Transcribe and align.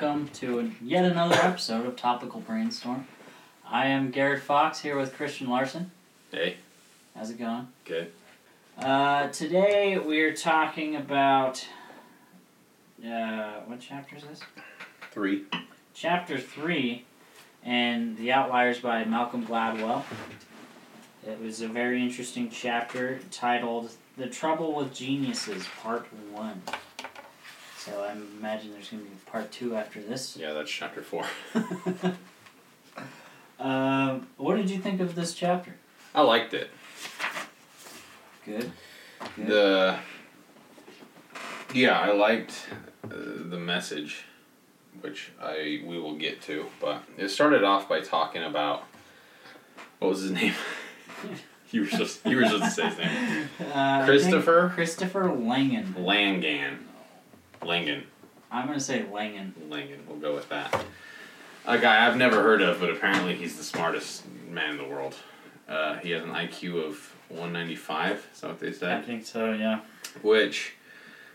Welcome 0.00 0.28
to 0.28 0.72
yet 0.82 1.04
another 1.04 1.34
episode 1.34 1.84
of 1.84 1.94
Topical 1.94 2.40
Brainstorm. 2.40 3.06
I 3.68 3.88
am 3.88 4.10
Garrett 4.10 4.42
Fox 4.42 4.80
here 4.80 4.96
with 4.96 5.12
Christian 5.12 5.50
Larson. 5.50 5.90
Hey, 6.32 6.56
How's 7.14 7.28
it 7.28 7.38
going? 7.38 7.68
good. 7.84 8.10
Uh, 8.78 9.28
today 9.28 9.98
we're 9.98 10.34
talking 10.34 10.96
about. 10.96 11.66
Uh, 13.04 13.60
what 13.66 13.80
chapter 13.80 14.16
is 14.16 14.22
this? 14.22 14.40
Three. 15.10 15.44
Chapter 15.92 16.38
3 16.38 17.04
and 17.62 18.16
The 18.16 18.32
Outliers 18.32 18.78
by 18.78 19.04
Malcolm 19.04 19.46
Gladwell. 19.46 20.04
It 21.28 21.38
was 21.42 21.60
a 21.60 21.68
very 21.68 22.02
interesting 22.02 22.48
chapter 22.48 23.20
titled 23.30 23.90
The 24.16 24.28
Trouble 24.28 24.74
with 24.74 24.94
Geniuses, 24.94 25.66
Part 25.82 26.06
1. 26.32 26.62
So 27.80 28.02
I 28.02 28.12
imagine 28.12 28.72
there's 28.72 28.90
going 28.90 29.02
to 29.02 29.08
be 29.08 29.16
part 29.24 29.50
2 29.52 29.74
after 29.74 30.02
this. 30.02 30.36
Yeah, 30.36 30.52
that's 30.52 30.70
chapter 30.70 31.00
four. 31.00 31.24
um, 33.58 34.28
what 34.36 34.56
did 34.56 34.68
you 34.68 34.76
think 34.76 35.00
of 35.00 35.14
this 35.14 35.32
chapter? 35.32 35.76
I 36.14 36.20
liked 36.20 36.52
it. 36.52 36.68
Good. 38.44 38.70
Good. 39.34 39.46
The 39.46 39.98
yeah, 41.72 41.98
I 41.98 42.12
liked 42.12 42.66
uh, 43.04 43.08
the 43.08 43.58
message, 43.58 44.24
which 45.00 45.32
I 45.40 45.82
we 45.86 45.98
will 45.98 46.16
get 46.16 46.42
to. 46.42 46.66
But 46.82 47.02
it 47.16 47.30
started 47.30 47.64
off 47.64 47.88
by 47.88 48.00
talking 48.00 48.42
about 48.42 48.84
what 50.00 50.08
was 50.08 50.20
his 50.20 50.32
name. 50.32 50.52
you 51.70 51.80
were 51.80 51.86
just 51.86 52.26
you 52.26 52.36
were 52.36 52.44
supposed 52.44 52.64
to 52.64 52.70
say 52.70 52.88
his 52.88 52.98
name. 52.98 53.48
Uh, 53.72 54.04
Christopher? 54.04 54.72
Christopher 54.74 55.32
Langan. 55.32 55.94
Langan. 55.96 56.89
Langan. 57.64 58.04
I'm 58.50 58.66
going 58.66 58.78
to 58.78 58.84
say 58.84 59.04
Langan. 59.12 59.54
Langan. 59.68 60.00
We'll 60.08 60.18
go 60.18 60.34
with 60.34 60.48
that. 60.48 60.84
A 61.66 61.78
guy 61.78 62.06
I've 62.06 62.16
never 62.16 62.42
heard 62.42 62.62
of, 62.62 62.80
but 62.80 62.90
apparently 62.90 63.34
he's 63.34 63.56
the 63.56 63.62
smartest 63.62 64.24
man 64.48 64.70
in 64.70 64.78
the 64.78 64.84
world. 64.84 65.14
Uh, 65.68 65.96
he 65.98 66.10
has 66.10 66.24
an 66.24 66.30
IQ 66.30 66.84
of 66.84 67.14
195. 67.28 68.28
Is 68.32 68.40
that 68.40 68.48
what 68.48 68.58
they 68.58 68.68
I 68.68 69.02
think 69.02 69.24
so, 69.24 69.52
yeah. 69.52 69.80
which 70.22 70.74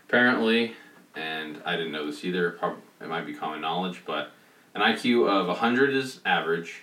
apparently, 0.08 0.74
and 1.14 1.62
I 1.64 1.76
didn't 1.76 1.92
know 1.92 2.06
this 2.06 2.24
either, 2.24 2.50
prob- 2.50 2.78
it 3.00 3.08
might 3.08 3.24
be 3.24 3.32
common 3.32 3.60
knowledge, 3.60 4.02
but 4.04 4.32
an 4.74 4.82
IQ 4.82 5.28
of 5.28 5.46
100 5.46 5.94
is 5.94 6.20
average. 6.26 6.82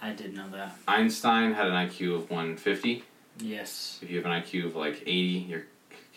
I 0.00 0.12
did 0.12 0.34
know 0.34 0.48
that. 0.50 0.74
Einstein 0.86 1.52
had 1.52 1.66
an 1.66 1.74
IQ 1.74 2.14
of 2.14 2.30
150. 2.30 3.04
Yes. 3.40 3.98
If 4.00 4.10
you 4.10 4.16
have 4.16 4.26
an 4.26 4.42
IQ 4.42 4.66
of 4.66 4.76
like 4.76 5.02
80, 5.02 5.10
you're 5.48 5.66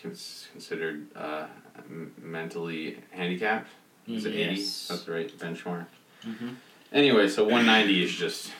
considered 0.02 1.06
uh, 1.16 1.46
m- 1.78 2.12
mentally 2.20 2.98
handicapped. 3.10 3.68
Is 4.06 4.24
it 4.26 4.34
80? 4.34 4.54
Yes. 4.60 4.88
That's 4.88 5.04
the 5.04 5.12
right 5.12 5.38
benchmark. 5.38 5.86
hmm 6.24 6.50
Anyway, 6.92 7.26
so 7.28 7.44
190 7.44 8.04
is 8.04 8.12
just 8.14 8.52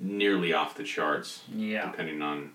nearly 0.00 0.52
off 0.52 0.74
the 0.76 0.82
charts, 0.82 1.42
Yeah. 1.54 1.90
depending 1.90 2.22
on 2.22 2.50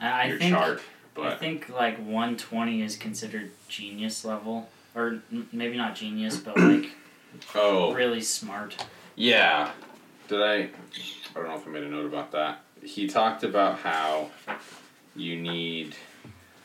I, 0.00 0.08
I 0.08 0.24
your 0.26 0.38
think 0.38 0.54
chart. 0.54 0.80
I 1.20 1.34
think 1.34 1.68
like 1.68 1.96
120 1.98 2.80
is 2.82 2.96
considered 2.96 3.50
genius 3.68 4.24
level, 4.24 4.68
or 4.94 5.20
n- 5.32 5.48
maybe 5.52 5.76
not 5.76 5.94
genius, 5.96 6.36
but 6.36 6.56
like 6.58 6.90
oh, 7.56 7.92
really 7.92 8.20
smart. 8.22 8.86
Yeah. 9.16 9.72
Did 10.28 10.40
I? 10.42 10.54
I 10.54 10.68
don't 11.34 11.48
know 11.48 11.56
if 11.56 11.66
I 11.66 11.70
made 11.70 11.82
a 11.82 11.88
note 11.88 12.06
about 12.06 12.30
that. 12.32 12.60
He 12.82 13.08
talked 13.08 13.42
about 13.42 13.80
how 13.80 14.30
you 15.16 15.36
need, 15.36 15.96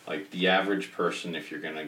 like, 0.07 0.31
the 0.31 0.47
average 0.47 0.91
person, 0.91 1.35
if 1.35 1.51
you're 1.51 1.61
gonna, 1.61 1.87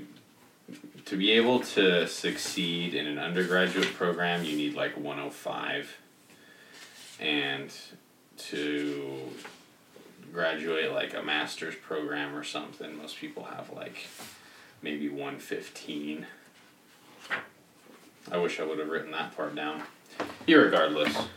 to 1.06 1.18
be 1.18 1.32
able 1.32 1.60
to 1.60 2.08
succeed 2.08 2.94
in 2.94 3.08
an 3.08 3.18
undergraduate 3.18 3.94
program, 3.94 4.44
you 4.44 4.56
need 4.56 4.76
like 4.76 4.98
105. 4.98 5.98
And 7.20 7.72
to 8.38 9.32
graduate 10.32 10.92
like 10.92 11.16
a 11.16 11.24
master's 11.24 11.76
program 11.76 12.36
or 12.36 12.44
something, 12.44 12.96
most 12.98 13.18
people 13.18 13.44
have 13.46 13.72
like 13.72 14.08
maybe 14.82 15.10
115. 15.10 16.26
I 18.32 18.38
wish 18.38 18.60
I 18.60 18.64
would 18.64 18.78
have 18.78 18.90
written 18.90 19.12
that 19.12 19.36
part 19.36 19.56
down. 19.56 19.84
Irregardless. 20.48 21.28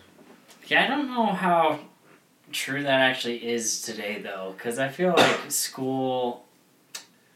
Yeah, 0.67 0.85
I 0.85 0.89
don't 0.89 1.09
know 1.09 1.27
how 1.27 1.81
true 2.53 2.83
that 2.83 3.01
actually 3.01 3.49
is 3.49 3.81
today 3.83 4.21
though, 4.21 4.55
because 4.57 4.79
I 4.79 4.89
feel 4.89 5.15
like 5.17 5.51
school. 5.51 6.45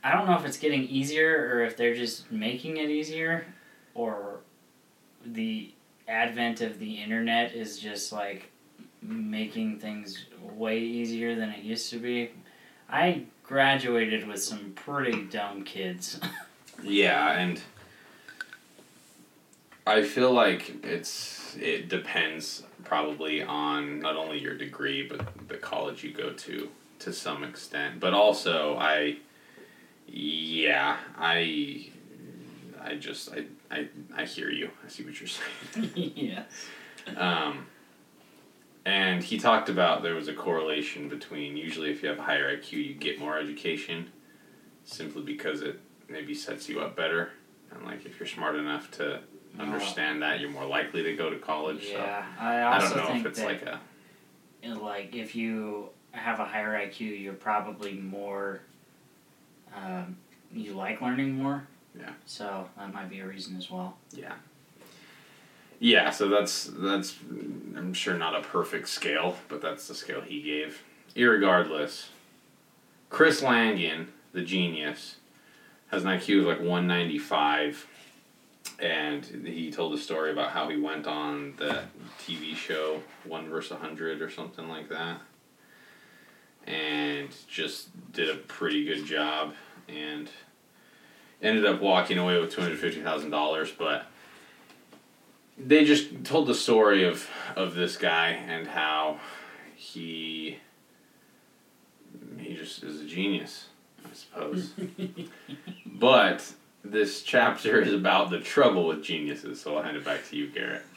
I 0.04 0.12
don't 0.12 0.26
know 0.26 0.36
if 0.36 0.44
it's 0.44 0.58
getting 0.58 0.84
easier 0.84 1.50
or 1.50 1.64
if 1.64 1.78
they're 1.78 1.94
just 1.94 2.30
making 2.30 2.76
it 2.76 2.90
easier, 2.90 3.46
or 3.94 4.40
the 5.24 5.72
advent 6.06 6.60
of 6.60 6.78
the 6.78 7.02
internet 7.02 7.54
is 7.54 7.78
just 7.78 8.12
like 8.12 8.50
making 9.00 9.78
things 9.78 10.26
way 10.54 10.78
easier 10.78 11.34
than 11.34 11.48
it 11.48 11.64
used 11.64 11.88
to 11.90 11.98
be. 11.98 12.30
I 12.90 13.22
graduated 13.42 14.28
with 14.28 14.42
some 14.42 14.72
pretty 14.76 15.24
dumb 15.24 15.64
kids. 15.64 16.20
Yeah, 16.82 17.38
and 17.38 17.62
I 19.86 20.02
feel 20.02 20.32
like 20.32 20.84
it's 20.84 21.56
it 21.58 21.88
depends 21.88 22.64
probably 22.82 23.42
on 23.42 24.00
not 24.00 24.16
only 24.16 24.38
your 24.40 24.54
degree 24.54 25.06
but 25.08 25.24
the 25.48 25.56
college 25.56 26.02
you 26.02 26.12
go 26.12 26.32
to 26.32 26.68
to 26.98 27.12
some 27.12 27.44
extent. 27.44 28.00
But 28.00 28.12
also 28.12 28.76
I 28.76 29.18
yeah, 30.06 30.96
I 31.18 31.90
I 32.82 32.94
just 32.94 33.32
I 33.32 33.46
I, 33.70 33.88
I 34.16 34.24
hear 34.24 34.50
you. 34.50 34.70
I 34.84 34.88
see 34.88 35.04
what 35.04 35.18
you're 35.20 35.28
saying. 35.28 35.90
yes. 36.14 36.46
Um, 37.16 37.66
and 38.86 39.22
he 39.22 39.38
talked 39.38 39.68
about 39.68 40.02
there 40.02 40.14
was 40.14 40.28
a 40.28 40.34
correlation 40.34 41.08
between 41.08 41.56
usually 41.56 41.90
if 41.90 42.02
you 42.02 42.08
have 42.08 42.18
a 42.18 42.22
higher 42.22 42.56
IQ, 42.56 42.72
you 42.72 42.94
get 42.94 43.18
more 43.18 43.38
education 43.38 44.10
simply 44.84 45.22
because 45.22 45.62
it 45.62 45.80
maybe 46.08 46.34
sets 46.34 46.68
you 46.68 46.80
up 46.80 46.94
better. 46.94 47.30
And 47.70 47.84
like 47.84 48.04
if 48.04 48.20
you're 48.20 48.28
smart 48.28 48.56
enough 48.56 48.90
to 48.92 49.20
understand 49.58 50.22
that, 50.22 50.40
you're 50.40 50.50
more 50.50 50.66
likely 50.66 51.02
to 51.02 51.16
go 51.16 51.30
to 51.30 51.36
college. 51.36 51.88
Yeah, 51.90 52.24
I 52.38 52.42
So 52.42 52.46
I 52.46 52.74
also 52.74 52.94
don't 52.94 52.96
know 52.98 53.12
think 53.12 53.20
if 53.20 53.26
it's 53.26 53.38
that 53.38 53.46
like 53.46 53.62
a 53.62 53.80
like 54.80 55.14
if 55.14 55.34
you 55.34 55.90
have 56.12 56.40
a 56.40 56.44
higher 56.44 56.72
IQ, 56.86 57.20
you're 57.20 57.34
probably 57.34 57.94
more. 57.94 58.60
Um, 59.84 60.16
you 60.52 60.72
like 60.72 61.00
learning 61.00 61.36
more. 61.36 61.66
Yeah. 61.98 62.10
So 62.26 62.68
that 62.78 62.92
might 62.92 63.10
be 63.10 63.20
a 63.20 63.26
reason 63.26 63.56
as 63.56 63.70
well. 63.70 63.96
yeah. 64.12 64.32
Yeah, 65.80 66.10
so 66.10 66.28
that's 66.28 66.70
that's 66.72 67.16
I'm 67.76 67.92
sure 67.92 68.14
not 68.14 68.34
a 68.34 68.40
perfect 68.40 68.88
scale, 68.88 69.36
but 69.48 69.60
that's 69.60 69.86
the 69.88 69.94
scale 69.94 70.20
he 70.22 70.40
gave. 70.40 70.82
Irregardless, 71.16 72.06
Chris 73.10 73.42
Langan, 73.42 74.08
the 74.32 74.40
genius, 74.42 75.16
has 75.88 76.04
an 76.04 76.10
IQ 76.10 76.40
of 76.40 76.46
like 76.46 76.60
195, 76.60 77.86
and 78.78 79.24
he 79.24 79.70
told 79.70 79.92
a 79.92 79.98
story 79.98 80.30
about 80.30 80.52
how 80.52 80.68
he 80.68 80.76
went 80.76 81.06
on 81.06 81.54
the 81.58 81.82
TV 82.20 82.54
show 82.54 83.02
One 83.24 83.50
vs. 83.50 83.72
100 83.72 84.22
or 84.22 84.30
something 84.30 84.68
like 84.68 84.88
that, 84.88 85.20
and 86.66 87.28
just 87.48 87.88
did 88.12 88.30
a 88.30 88.36
pretty 88.36 88.84
good 88.84 89.04
job, 89.04 89.54
and 89.88 90.28
ended 91.42 91.66
up 91.66 91.80
walking 91.80 92.18
away 92.18 92.38
with 92.40 92.54
$250,000, 92.54 93.72
but 93.78 94.06
they 95.56 95.84
just 95.84 96.24
told 96.24 96.46
the 96.46 96.54
story 96.54 97.04
of 97.04 97.28
of 97.56 97.74
this 97.74 97.96
guy 97.96 98.30
and 98.30 98.66
how 98.66 99.20
he 99.76 100.58
he 102.38 102.54
just 102.54 102.82
is 102.82 103.00
a 103.00 103.04
genius, 103.04 103.68
I 104.04 104.14
suppose. 104.14 104.72
but 105.86 106.52
this 106.84 107.22
chapter 107.22 107.80
is 107.80 107.92
about 107.92 108.30
the 108.30 108.40
trouble 108.40 108.86
with 108.86 109.02
geniuses, 109.02 109.60
so 109.60 109.76
I'll 109.76 109.82
hand 109.82 109.96
it 109.96 110.04
back 110.04 110.28
to 110.30 110.36
you, 110.36 110.48
Garrett. 110.48 110.82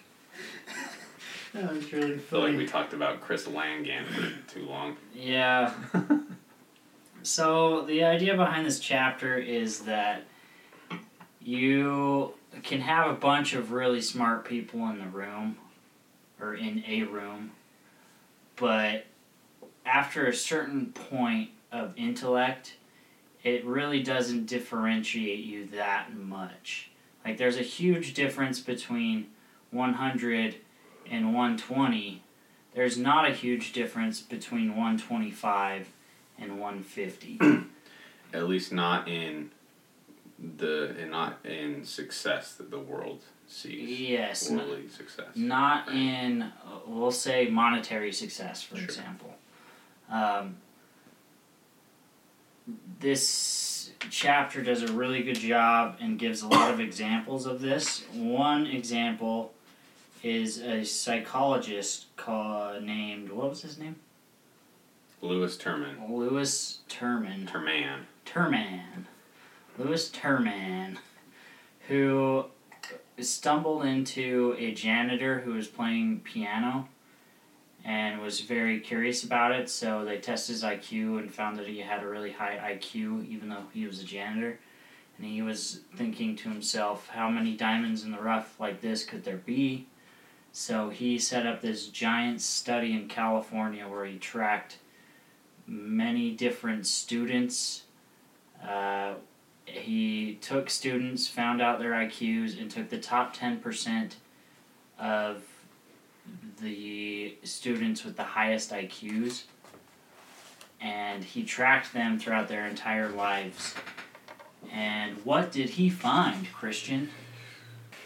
That 1.54 1.74
was 1.74 1.92
really 1.92 2.16
I 2.16 2.18
feel 2.18 2.42
like 2.42 2.58
we 2.58 2.68
talked 2.68 2.94
about 2.94 3.22
Chris 3.22 3.48
Langan 3.48 4.06
for 4.06 4.54
too 4.54 4.66
long. 4.66 4.98
Yeah. 5.16 5.74
so 7.28 7.82
the 7.82 8.04
idea 8.04 8.36
behind 8.36 8.66
this 8.66 8.80
chapter 8.80 9.38
is 9.38 9.80
that 9.82 10.24
you 11.42 12.34
can 12.64 12.80
have 12.80 13.10
a 13.10 13.14
bunch 13.14 13.54
of 13.54 13.72
really 13.72 14.02
smart 14.02 14.46
people 14.46 14.88
in 14.90 15.00
the 15.00 15.08
room 15.08 15.58
or 16.40 16.56
in 16.56 16.84
a 16.88 17.04
room, 17.04 17.52
but 18.56 19.06
after 19.86 20.28
a 20.28 20.34
certain 20.34 20.88
point 20.88 21.50
of 21.72 21.94
intellect, 21.98 22.78
it 23.44 23.66
really 23.66 24.02
doesn't 24.02 24.46
differentiate 24.46 25.44
you 25.44 25.66
that 25.68 26.16
much. 26.16 26.92
Like 27.26 27.38
there's 27.38 27.58
a 27.58 27.62
huge 27.62 28.14
difference 28.14 28.62
between 28.62 29.28
100 29.72 30.56
and 31.10 31.26
120. 31.34 32.24
There's 32.74 32.98
not 32.98 33.30
a 33.30 33.34
huge 33.34 33.74
difference 33.74 34.22
between 34.22 34.70
125 34.70 35.92
and 36.40 36.60
150. 36.60 37.40
At 38.34 38.48
least 38.48 38.72
not 38.74 39.08
in 39.08 39.52
the 40.40 40.96
and 41.00 41.12
not 41.12 41.40
in 41.46 41.84
success 41.84 42.54
that 42.56 42.70
the 42.70 42.80
world 42.80 43.22
sees. 43.48 44.00
Yes. 44.02 44.52
Worldly 44.52 44.88
success. 44.90 45.28
not 45.36 45.88
in 45.90 46.42
uh, 46.44 46.52
we'll 46.86 47.12
say 47.12 47.48
monetary 47.48 48.12
success 48.12 48.62
for 48.62 48.76
Sure. 48.76 48.84
example 48.86 49.34
um, 50.12 50.58
this 53.00 53.92
chapter 54.10 54.62
does 54.62 54.84
a 54.84 54.92
really 54.92 55.24
good 55.24 55.38
job 55.38 55.96
and 56.00 56.20
gives 56.20 56.42
a 56.42 56.48
lot 56.48 56.72
of 56.72 56.80
examples 56.80 57.46
of 57.46 57.62
this 57.62 58.04
one 58.14 58.68
example 58.68 59.54
is 60.24 60.60
a 60.62 60.84
psychologist 60.84 62.08
called 62.18 62.84
named 62.84 63.32
what 63.32 63.50
was 63.50 63.62
his 63.62 63.78
name 63.78 63.96
Lewis 65.22 65.58
Terman. 65.58 66.10
Lewis 66.10 66.80
Terman 66.90 67.48
Terman. 67.48 68.02
Terman, 68.28 69.06
Lewis 69.78 70.10
Terman, 70.10 70.98
who 71.88 72.46
stumbled 73.20 73.86
into 73.86 74.56
a 74.60 74.74
janitor 74.74 75.40
who 75.40 75.54
was 75.54 75.68
playing 75.68 76.20
piano 76.20 76.88
and 77.84 78.22
was 78.22 78.42
very 78.42 78.80
curious 78.80 79.24
about 79.24 79.54
it. 79.54 79.70
So 79.70 80.04
they 80.04 80.18
tested 80.18 80.54
his 80.54 80.64
IQ 80.64 81.20
and 81.20 81.34
found 81.34 81.58
that 81.58 81.68
he 81.68 81.80
had 81.80 82.04
a 82.04 82.08
really 82.08 82.34
high 82.34 82.76
IQ, 82.76 83.28
even 83.28 83.50
though 83.50 83.64
he 83.74 83.88
was 83.88 84.02
a 84.02 84.06
janitor. 84.06 84.60
And 85.18 85.26
he 85.26 85.42
was 85.42 85.80
thinking 85.96 86.36
to 86.36 86.50
himself, 86.50 87.08
how 87.08 87.30
many 87.30 87.56
diamonds 87.56 88.04
in 88.04 88.12
the 88.12 88.22
rough 88.22 88.60
like 88.60 88.82
this 88.82 89.04
could 89.04 89.24
there 89.24 89.38
be? 89.38 89.88
So 90.52 90.90
he 90.90 91.18
set 91.18 91.48
up 91.48 91.62
this 91.62 91.88
giant 91.88 92.42
study 92.42 92.92
in 92.92 93.08
California 93.08 93.88
where 93.88 94.06
he 94.06 94.18
tracked 94.18 94.78
many 95.68 96.32
different 96.32 96.88
students 96.88 97.84
uh, 98.66 99.14
he 99.66 100.38
took 100.42 100.70
students, 100.70 101.28
found 101.28 101.62
out 101.62 101.80
their 101.80 101.92
IQs, 101.92 102.60
and 102.60 102.72
took 102.72 102.90
the 102.90 102.98
top 102.98 103.36
10% 103.36 104.14
of 104.98 105.44
the 106.62 107.36
students 107.44 108.04
with 108.04 108.16
the 108.16 108.24
highest 108.24 108.72
IQs. 108.72 109.44
And 110.80 111.24
he 111.24 111.44
tracked 111.44 111.94
them 111.94 112.20
throughout 112.20 112.48
their 112.48 112.66
entire 112.66 113.10
lives. 113.10 113.76
And 114.72 115.18
what 115.24 115.52
did 115.52 115.72
he 115.72 115.90
find, 115.90 116.52
Christian? 116.54 117.10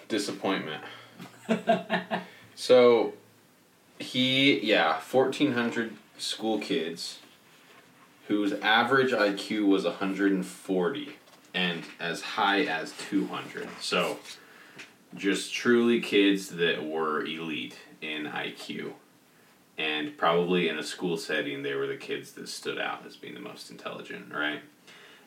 Disappointment. 0.08 0.84
So, 2.54 3.14
he, 3.98 4.60
yeah, 4.60 5.00
1,400 5.00 5.96
school 6.20 6.60
kids 6.60 7.21
whose 8.32 8.54
average 8.54 9.12
IQ 9.12 9.68
was 9.68 9.84
140 9.84 11.16
and 11.54 11.84
as 12.00 12.22
high 12.22 12.64
as 12.64 12.94
200. 13.10 13.68
So, 13.82 14.20
just 15.16 15.54
truly 15.54 16.00
kids 16.00 16.48
that 16.48 16.82
were 16.82 17.26
elite 17.26 17.78
in 18.02 18.28
IQ. 18.28 18.94
And 19.78 20.18
probably 20.18 20.70
in 20.70 20.80
a 20.80 20.84
school 20.84 21.18
setting, 21.18 21.62
they 21.62 21.74
were 21.74 21.88
the 21.88 21.98
kids 21.98 22.32
that 22.34 22.48
stood 22.48 22.80
out 22.80 23.06
as 23.06 23.18
being 23.18 23.34
the 23.34 23.42
most 23.42 23.70
intelligent, 23.70 24.34
right? 24.34 24.62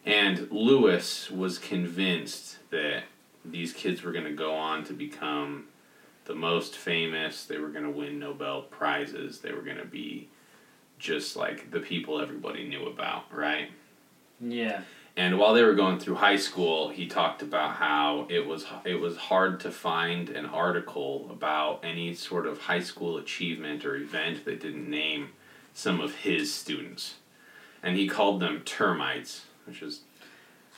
And 0.06 0.50
Lewis 0.50 1.30
was 1.30 1.58
convinced 1.58 2.56
that 2.70 3.02
these 3.44 3.74
kids 3.74 4.02
were 4.02 4.12
going 4.12 4.24
to 4.24 4.32
go 4.32 4.54
on 4.54 4.82
to 4.84 4.94
become 4.94 5.66
the 6.24 6.34
most 6.34 6.74
famous. 6.74 7.44
They 7.44 7.58
were 7.58 7.68
going 7.68 7.84
to 7.84 7.90
win 7.90 8.18
Nobel 8.18 8.62
Prizes. 8.62 9.40
They 9.40 9.52
were 9.52 9.60
going 9.60 9.76
to 9.76 9.84
be 9.84 10.30
just 10.98 11.36
like 11.36 11.70
the 11.70 11.80
people 11.80 12.20
everybody 12.20 12.66
knew 12.68 12.86
about, 12.86 13.24
right? 13.34 13.70
Yeah. 14.40 14.82
And 15.16 15.38
while 15.38 15.54
they 15.54 15.62
were 15.62 15.74
going 15.74 16.00
through 16.00 16.16
high 16.16 16.36
school, 16.36 16.88
he 16.88 17.06
talked 17.06 17.40
about 17.40 17.76
how 17.76 18.26
it 18.28 18.46
was 18.46 18.66
it 18.84 18.96
was 18.96 19.16
hard 19.16 19.60
to 19.60 19.70
find 19.70 20.28
an 20.28 20.46
article 20.46 21.28
about 21.30 21.84
any 21.84 22.14
sort 22.14 22.46
of 22.46 22.62
high 22.62 22.80
school 22.80 23.16
achievement 23.16 23.84
or 23.84 23.94
event 23.94 24.44
that 24.44 24.60
didn't 24.60 24.90
name 24.90 25.28
some 25.72 26.00
of 26.00 26.16
his 26.16 26.52
students. 26.52 27.14
And 27.82 27.96
he 27.96 28.08
called 28.08 28.40
them 28.40 28.62
termites, 28.64 29.42
which 29.66 29.82
is 29.82 30.00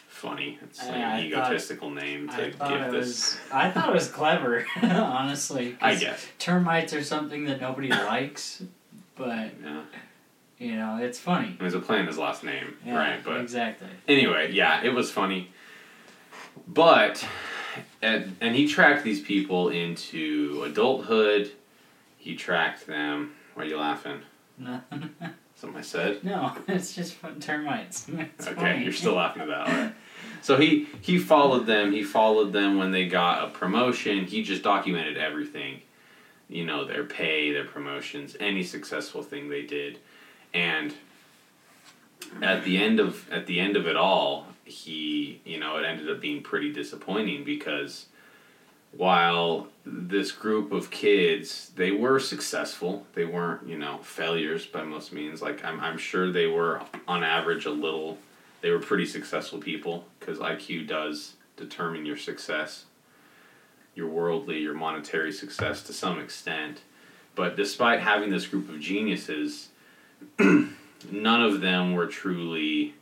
funny. 0.06 0.58
It's 0.62 0.80
like 0.84 0.90
I 0.96 1.18
an 1.20 1.30
thought- 1.32 1.44
egotistical 1.46 1.90
name 1.90 2.28
to 2.30 2.50
give 2.50 2.58
this. 2.92 2.92
was. 2.92 3.36
I 3.52 3.70
thought 3.70 3.88
it 3.88 3.94
was 3.94 4.08
clever, 4.08 4.66
honestly. 4.82 5.76
I 5.80 5.94
guess. 5.94 6.26
termites 6.38 6.92
are 6.92 7.02
something 7.04 7.44
that 7.46 7.60
nobody 7.60 7.88
likes, 7.88 8.62
but 9.16 9.50
Yeah. 9.62 9.82
you 10.58 10.76
know 10.76 10.98
it's 11.00 11.18
funny. 11.18 11.56
It 11.58 11.62
was 11.62 11.74
a 11.74 11.80
play 11.80 12.00
in 12.00 12.06
his 12.06 12.18
last 12.18 12.44
name, 12.44 12.76
Yeah, 12.84 12.96
right? 12.96 13.24
But 13.24 13.40
exactly. 13.40 13.88
anyway, 14.08 14.52
yeah, 14.52 14.82
it 14.84 14.92
was 14.94 15.10
funny. 15.10 15.50
But 16.66 17.26
and 18.02 18.36
and 18.40 18.54
he 18.54 18.66
tracked 18.66 19.04
these 19.04 19.20
people 19.20 19.68
into 19.68 20.62
adulthood. 20.66 21.50
He 22.18 22.34
tracked 22.34 22.86
them. 22.86 23.34
Why 23.54 23.64
are 23.64 23.66
you 23.66 23.78
laughing? 23.78 24.20
Nothing. 24.58 25.10
Something 25.54 25.78
I 25.78 25.82
said. 25.82 26.22
no, 26.22 26.52
it's 26.68 26.94
just 26.94 27.16
termites. 27.40 28.06
It's 28.38 28.46
okay, 28.46 28.54
funny. 28.56 28.84
you're 28.84 28.92
still 28.92 29.14
laughing 29.14 29.42
at 29.42 29.48
that. 29.48 29.66
Right. 29.68 29.92
So 30.42 30.56
he 30.58 30.86
he 31.00 31.18
followed 31.18 31.66
them. 31.66 31.92
He 31.92 32.02
followed 32.02 32.52
them 32.52 32.78
when 32.78 32.90
they 32.90 33.06
got 33.08 33.44
a 33.44 33.50
promotion. 33.50 34.26
He 34.26 34.42
just 34.42 34.62
documented 34.62 35.16
everything. 35.16 35.80
You 36.48 36.64
know 36.64 36.84
their 36.84 37.04
pay, 37.04 37.52
their 37.52 37.64
promotions, 37.64 38.36
any 38.38 38.62
successful 38.62 39.22
thing 39.22 39.48
they 39.48 39.62
did, 39.62 39.98
and 40.54 40.94
at 42.42 42.64
the 42.64 42.78
end 42.78 43.00
of 43.00 43.28
at 43.30 43.46
the 43.46 43.60
end 43.60 43.76
of 43.76 43.86
it 43.86 43.96
all, 43.96 44.46
he 44.64 45.40
you 45.44 45.58
know 45.58 45.76
it 45.76 45.84
ended 45.84 46.10
up 46.10 46.20
being 46.20 46.42
pretty 46.42 46.72
disappointing 46.72 47.44
because 47.44 48.06
while 48.92 49.68
this 49.84 50.32
group 50.32 50.72
of 50.72 50.90
kids 50.90 51.70
they 51.76 51.90
were 51.90 52.18
successful 52.18 53.06
they 53.14 53.24
weren't 53.24 53.66
you 53.68 53.78
know 53.78 53.98
failures 53.98 54.66
by 54.66 54.82
most 54.82 55.12
means. 55.12 55.42
Like 55.42 55.64
i'm, 55.64 55.80
I'm 55.80 55.98
sure 55.98 56.32
they 56.32 56.46
were 56.46 56.82
on 57.06 57.22
average 57.22 57.66
a 57.66 57.70
little 57.70 58.18
they 58.62 58.70
were 58.70 58.78
pretty 58.78 59.06
successful 59.06 59.58
people 59.58 60.06
because 60.18 60.38
iq 60.38 60.86
does 60.86 61.34
determine 61.56 62.06
your 62.06 62.16
success 62.16 62.84
your 63.96 64.06
worldly 64.06 64.58
your 64.58 64.74
monetary 64.74 65.32
success 65.32 65.82
to 65.82 65.92
some 65.92 66.20
extent 66.20 66.82
but 67.34 67.56
despite 67.56 67.98
having 68.00 68.30
this 68.30 68.46
group 68.46 68.68
of 68.68 68.78
geniuses 68.78 69.70
none 70.38 71.42
of 71.42 71.60
them 71.60 71.92
were 71.92 72.06
truly 72.06 72.94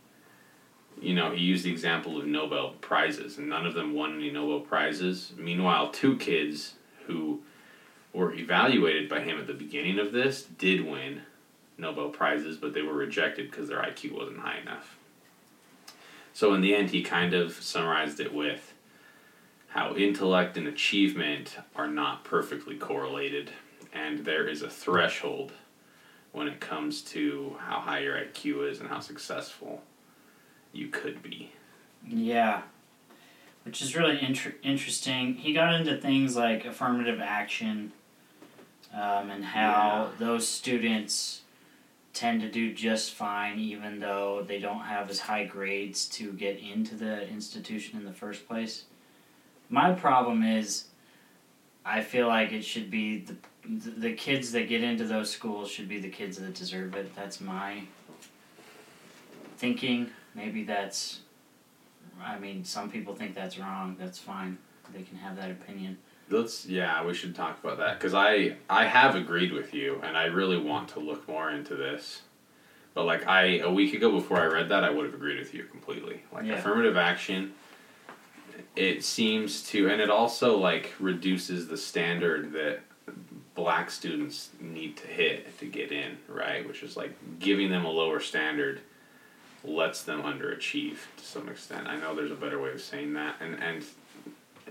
you 1.00 1.14
know, 1.14 1.32
he 1.32 1.42
used 1.42 1.64
the 1.64 1.72
example 1.72 2.18
of 2.18 2.26
Nobel 2.26 2.74
Prizes, 2.80 3.38
and 3.38 3.48
none 3.48 3.66
of 3.66 3.74
them 3.74 3.94
won 3.94 4.14
any 4.14 4.30
Nobel 4.30 4.60
Prizes. 4.60 5.32
Meanwhile, 5.36 5.90
two 5.90 6.16
kids 6.16 6.74
who 7.06 7.40
were 8.12 8.32
evaluated 8.32 9.08
by 9.08 9.20
him 9.20 9.38
at 9.38 9.46
the 9.46 9.54
beginning 9.54 9.98
of 9.98 10.12
this 10.12 10.42
did 10.42 10.86
win 10.86 11.22
Nobel 11.76 12.10
Prizes, 12.10 12.56
but 12.56 12.72
they 12.72 12.82
were 12.82 12.94
rejected 12.94 13.50
because 13.50 13.68
their 13.68 13.82
IQ 13.82 14.12
wasn't 14.12 14.38
high 14.38 14.58
enough. 14.58 14.96
So, 16.32 16.54
in 16.54 16.60
the 16.60 16.74
end, 16.74 16.90
he 16.90 17.02
kind 17.02 17.34
of 17.34 17.52
summarized 17.54 18.20
it 18.20 18.32
with 18.32 18.73
how 19.74 19.92
intellect 19.96 20.56
and 20.56 20.68
achievement 20.68 21.56
are 21.74 21.88
not 21.88 22.22
perfectly 22.22 22.76
correlated, 22.76 23.50
and 23.92 24.24
there 24.24 24.46
is 24.46 24.62
a 24.62 24.70
threshold 24.70 25.50
when 26.30 26.46
it 26.46 26.60
comes 26.60 27.02
to 27.02 27.56
how 27.58 27.80
high 27.80 27.98
your 27.98 28.14
IQ 28.14 28.70
is 28.70 28.78
and 28.78 28.88
how 28.88 29.00
successful 29.00 29.82
you 30.72 30.86
could 30.86 31.20
be. 31.24 31.50
Yeah, 32.06 32.62
which 33.64 33.82
is 33.82 33.96
really 33.96 34.22
inter- 34.22 34.54
interesting. 34.62 35.34
He 35.34 35.52
got 35.52 35.74
into 35.74 35.96
things 35.96 36.36
like 36.36 36.64
affirmative 36.64 37.18
action, 37.20 37.90
um, 38.92 39.28
and 39.28 39.44
how 39.44 40.10
those 40.20 40.46
students 40.46 41.40
tend 42.12 42.42
to 42.42 42.48
do 42.48 42.72
just 42.72 43.12
fine, 43.12 43.58
even 43.58 43.98
though 43.98 44.44
they 44.46 44.60
don't 44.60 44.82
have 44.82 45.10
as 45.10 45.18
high 45.18 45.42
grades 45.42 46.06
to 46.10 46.32
get 46.32 46.60
into 46.60 46.94
the 46.94 47.26
institution 47.26 47.98
in 47.98 48.04
the 48.04 48.12
first 48.12 48.46
place. 48.46 48.84
My 49.68 49.92
problem 49.92 50.42
is, 50.42 50.84
I 51.84 52.02
feel 52.02 52.28
like 52.28 52.52
it 52.52 52.64
should 52.64 52.90
be 52.90 53.18
the 53.18 53.36
the 53.66 54.12
kids 54.12 54.52
that 54.52 54.68
get 54.68 54.82
into 54.82 55.04
those 55.04 55.30
schools 55.30 55.70
should 55.70 55.88
be 55.88 55.98
the 55.98 56.10
kids 56.10 56.36
that 56.38 56.54
deserve 56.54 56.94
it. 56.96 57.14
That's 57.16 57.40
my 57.40 57.82
thinking. 59.56 60.10
Maybe 60.34 60.64
that's 60.64 61.20
I 62.22 62.38
mean, 62.38 62.64
some 62.64 62.90
people 62.90 63.14
think 63.14 63.34
that's 63.34 63.58
wrong. 63.58 63.96
That's 63.98 64.18
fine. 64.18 64.58
They 64.92 65.02
can 65.02 65.16
have 65.18 65.36
that 65.36 65.50
opinion. 65.50 65.98
Let's 66.28 66.66
yeah, 66.66 67.04
we 67.04 67.14
should 67.14 67.34
talk 67.34 67.62
about 67.62 67.78
that 67.78 67.98
because 67.98 68.14
I 68.14 68.56
I 68.68 68.84
have 68.84 69.14
agreed 69.14 69.52
with 69.52 69.74
you 69.74 70.00
and 70.02 70.16
I 70.16 70.26
really 70.26 70.58
want 70.58 70.88
to 70.90 71.00
look 71.00 71.26
more 71.28 71.50
into 71.50 71.74
this. 71.74 72.22
But 72.94 73.04
like 73.04 73.26
I 73.26 73.58
a 73.58 73.70
week 73.70 73.94
ago 73.94 74.10
before 74.10 74.40
I 74.40 74.46
read 74.46 74.68
that 74.68 74.84
I 74.84 74.90
would 74.90 75.04
have 75.06 75.14
agreed 75.14 75.38
with 75.38 75.52
you 75.54 75.64
completely. 75.64 76.22
Like 76.32 76.44
Yeah. 76.44 76.54
affirmative 76.54 76.96
action 76.96 77.54
it 78.76 79.04
seems 79.04 79.66
to 79.68 79.88
and 79.88 80.00
it 80.00 80.10
also 80.10 80.56
like 80.56 80.92
reduces 80.98 81.68
the 81.68 81.76
standard 81.76 82.52
that 82.52 82.80
black 83.54 83.90
students 83.90 84.50
need 84.60 84.96
to 84.96 85.06
hit 85.06 85.58
to 85.58 85.66
get 85.66 85.92
in, 85.92 86.18
right? 86.28 86.66
Which 86.66 86.82
is 86.82 86.96
like 86.96 87.14
giving 87.38 87.70
them 87.70 87.84
a 87.84 87.90
lower 87.90 88.20
standard 88.20 88.80
lets 89.62 90.02
them 90.02 90.22
underachieve 90.22 90.98
to 91.16 91.24
some 91.24 91.48
extent. 91.48 91.86
I 91.88 91.96
know 91.96 92.14
there's 92.14 92.30
a 92.30 92.36
better 92.36 92.60
way 92.60 92.70
of 92.70 92.80
saying 92.80 93.14
that, 93.14 93.36
and 93.40 93.54
and 93.62 93.84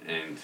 and 0.06 0.38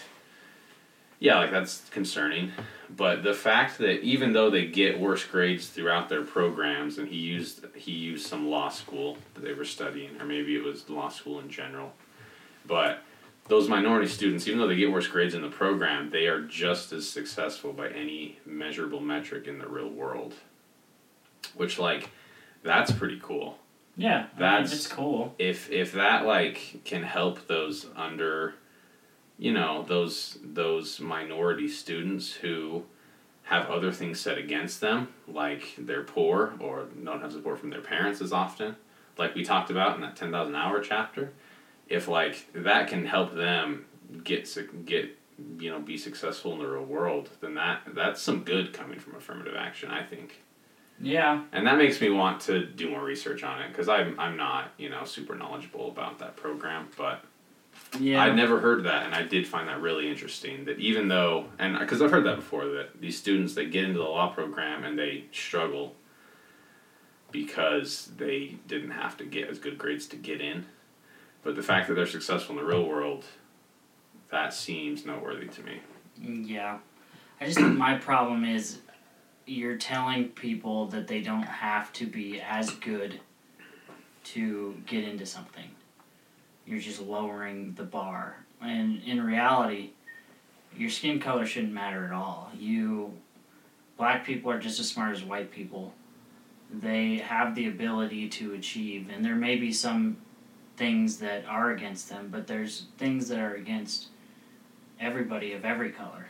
yeah, 1.20 1.38
like 1.38 1.52
that's 1.52 1.88
concerning. 1.90 2.52
But 2.90 3.24
the 3.24 3.34
fact 3.34 3.78
that 3.80 4.02
even 4.02 4.34
though 4.34 4.50
they 4.50 4.66
get 4.66 5.00
worse 5.00 5.24
grades 5.24 5.68
throughout 5.68 6.10
their 6.10 6.24
programs, 6.24 6.98
and 6.98 7.08
he 7.08 7.18
used 7.18 7.66
he 7.76 7.92
used 7.92 8.26
some 8.26 8.50
law 8.50 8.70
school 8.70 9.18
that 9.34 9.44
they 9.44 9.54
were 9.54 9.66
studying, 9.66 10.20
or 10.20 10.26
maybe 10.26 10.56
it 10.56 10.64
was 10.64 10.90
law 10.90 11.10
school 11.10 11.40
in 11.40 11.50
general, 11.50 11.92
but 12.66 13.04
those 13.50 13.68
minority 13.68 14.08
students, 14.08 14.48
even 14.48 14.60
though 14.60 14.68
they 14.68 14.76
get 14.76 14.92
worse 14.92 15.08
grades 15.08 15.34
in 15.34 15.42
the 15.42 15.50
program, 15.50 16.12
they 16.12 16.28
are 16.28 16.40
just 16.42 16.94
as 16.94 17.10
successful 17.10 17.74
by 17.74 17.90
any 17.90 18.38
measurable 18.46 19.02
metric 19.02 19.48
in 19.48 19.58
the 19.58 19.68
real 19.68 19.90
world. 19.90 20.36
Which 21.56 21.78
like, 21.80 22.10
that's 22.64 22.92
pretty 22.92 23.20
cool. 23.22 23.58
Yeah, 23.98 24.28
That's- 24.38 24.72
it's 24.72 24.88
cool. 24.88 25.36
If 25.40 25.70
if 25.72 25.92
that 25.94 26.26
like 26.26 26.82
can 26.86 27.04
help 27.04 27.48
those 27.48 27.88
under, 27.98 28.54
you 29.38 29.52
know, 29.52 29.84
those 29.84 30.38
those 30.44 31.00
minority 31.02 31.68
students 31.68 32.32
who 32.34 32.84
have 33.44 33.68
other 33.70 33.92
things 33.92 34.20
set 34.20 34.38
against 34.38 34.80
them, 34.80 35.10
like 35.28 35.74
they're 35.78 36.04
poor 36.04 36.54
or 36.60 36.86
don't 37.04 37.20
have 37.22 37.34
support 37.34 37.60
from 37.60 37.72
their 37.72 37.82
parents 37.82 38.22
as 38.22 38.32
often, 38.32 38.76
like 39.18 39.34
we 39.36 39.44
talked 39.44 39.70
about 39.72 39.96
in 39.96 40.02
that 40.02 40.16
ten 40.16 40.32
thousand 40.32 40.56
hour 40.56 40.80
chapter. 40.82 41.34
If 41.90 42.08
like 42.08 42.48
that 42.54 42.88
can 42.88 43.06
help 43.06 43.36
them 43.36 43.86
get 44.24 44.50
get 44.86 45.18
you 45.58 45.70
know 45.70 45.80
be 45.80 45.98
successful 45.98 46.54
in 46.54 46.60
the 46.60 46.68
real 46.68 46.84
world, 46.84 47.30
then 47.42 47.56
that 47.56 47.82
that's 47.94 48.22
some 48.22 48.44
good 48.44 48.74
coming 48.74 49.00
from 49.00 49.16
affirmative 49.16 49.56
action, 49.58 49.90
I 49.90 50.04
think 50.04 50.42
Yeah, 51.02 51.44
and 51.52 51.66
that 51.68 51.78
makes 51.78 52.00
me 52.02 52.10
want 52.10 52.42
to 52.42 52.66
do 52.66 52.90
more 52.90 53.04
research 53.04 53.44
on 53.44 53.62
it 53.62 53.70
because 53.70 53.90
I'm 53.90 54.20
I'm 54.20 54.38
not 54.38 54.72
you 54.78 54.90
know 54.90 55.04
super 55.06 55.36
knowledgeable 55.36 55.90
about 55.90 56.20
that 56.20 56.36
program, 56.36 56.90
but 56.98 57.24
yeah. 58.00 58.22
I'd 58.22 58.36
never 58.36 58.60
heard 58.60 58.84
that, 58.84 59.06
and 59.06 59.16
I 59.16 59.24
did 59.24 59.48
find 59.48 59.68
that 59.68 59.82
really 59.82 60.10
interesting. 60.10 60.66
That 60.66 60.80
even 60.80 61.08
though 61.08 61.46
and 61.58 61.80
because 61.80 62.02
I've 62.02 62.12
heard 62.12 62.26
that 62.26 62.38
before, 62.38 62.66
that 62.68 63.02
these 63.02 63.18
students 63.18 63.56
they 63.56 63.66
get 63.66 63.86
into 63.86 64.00
the 64.00 64.06
law 64.06 64.32
program 64.32 64.84
and 64.84 64.98
they 64.98 65.26
struggle 65.32 65.96
because 67.32 68.12
they 68.18 68.58
didn't 68.68 68.92
have 68.92 69.16
to 69.18 69.24
get 69.24 69.50
as 69.50 69.60
good 69.60 69.78
grades 69.78 70.08
to 70.08 70.16
get 70.16 70.42
in, 70.42 70.66
but 71.44 71.56
the 71.56 71.64
fact 71.64 71.88
that 71.88 71.96
they're 71.96 72.06
successful 72.06 72.58
in 72.58 72.64
the 72.64 72.68
real 72.68 72.88
world, 72.88 73.26
that 74.30 74.54
seems 74.54 75.06
noteworthy 75.06 75.48
to 75.48 75.64
me. 75.64 75.82
Yeah. 76.22 76.80
I 77.40 77.46
just 77.46 77.58
think 77.58 77.78
my 77.78 77.98
problem 77.98 78.44
is 78.44 78.80
you're 79.46 79.78
telling 79.78 80.30
people 80.30 80.88
that 80.88 81.08
they 81.08 81.22
don't 81.22 81.44
have 81.44 81.92
to 81.94 82.06
be 82.06 82.42
as 82.42 82.70
good 82.72 83.20
to 84.26 84.76
get 84.86 85.06
into 85.06 85.26
something. 85.26 85.70
You're 86.66 86.80
just 86.80 87.02
lowering 87.02 87.74
the 87.74 87.84
bar. 87.84 88.46
And 88.62 89.02
in 89.04 89.24
reality, 89.24 89.92
your 90.78 90.90
skin 90.90 91.20
color 91.20 91.46
shouldn't 91.46 91.74
matter 91.74 92.06
at 92.06 92.12
all. 92.12 92.52
You 92.58 93.14
black 93.98 94.26
people 94.26 94.52
are 94.52 94.60
just 94.60 94.80
as 94.80 94.90
smart 94.90 95.16
as 95.16 95.24
white 95.24 95.52
people. 95.52 95.94
They 96.72 97.18
have 97.18 97.56
the 97.56 97.68
ability 97.68 98.30
to 98.30 98.54
achieve 98.54 99.10
and 99.12 99.26
there 99.26 99.36
may 99.36 99.56
be 99.56 99.72
some 99.72 100.18
things 100.80 101.18
that 101.18 101.46
are 101.46 101.72
against 101.72 102.08
them, 102.08 102.30
but 102.32 102.48
there's 102.48 102.86
things 102.98 103.28
that 103.28 103.38
are 103.38 103.54
against 103.54 104.08
everybody 104.98 105.52
of 105.52 105.66
every 105.66 105.92
color. 105.92 106.28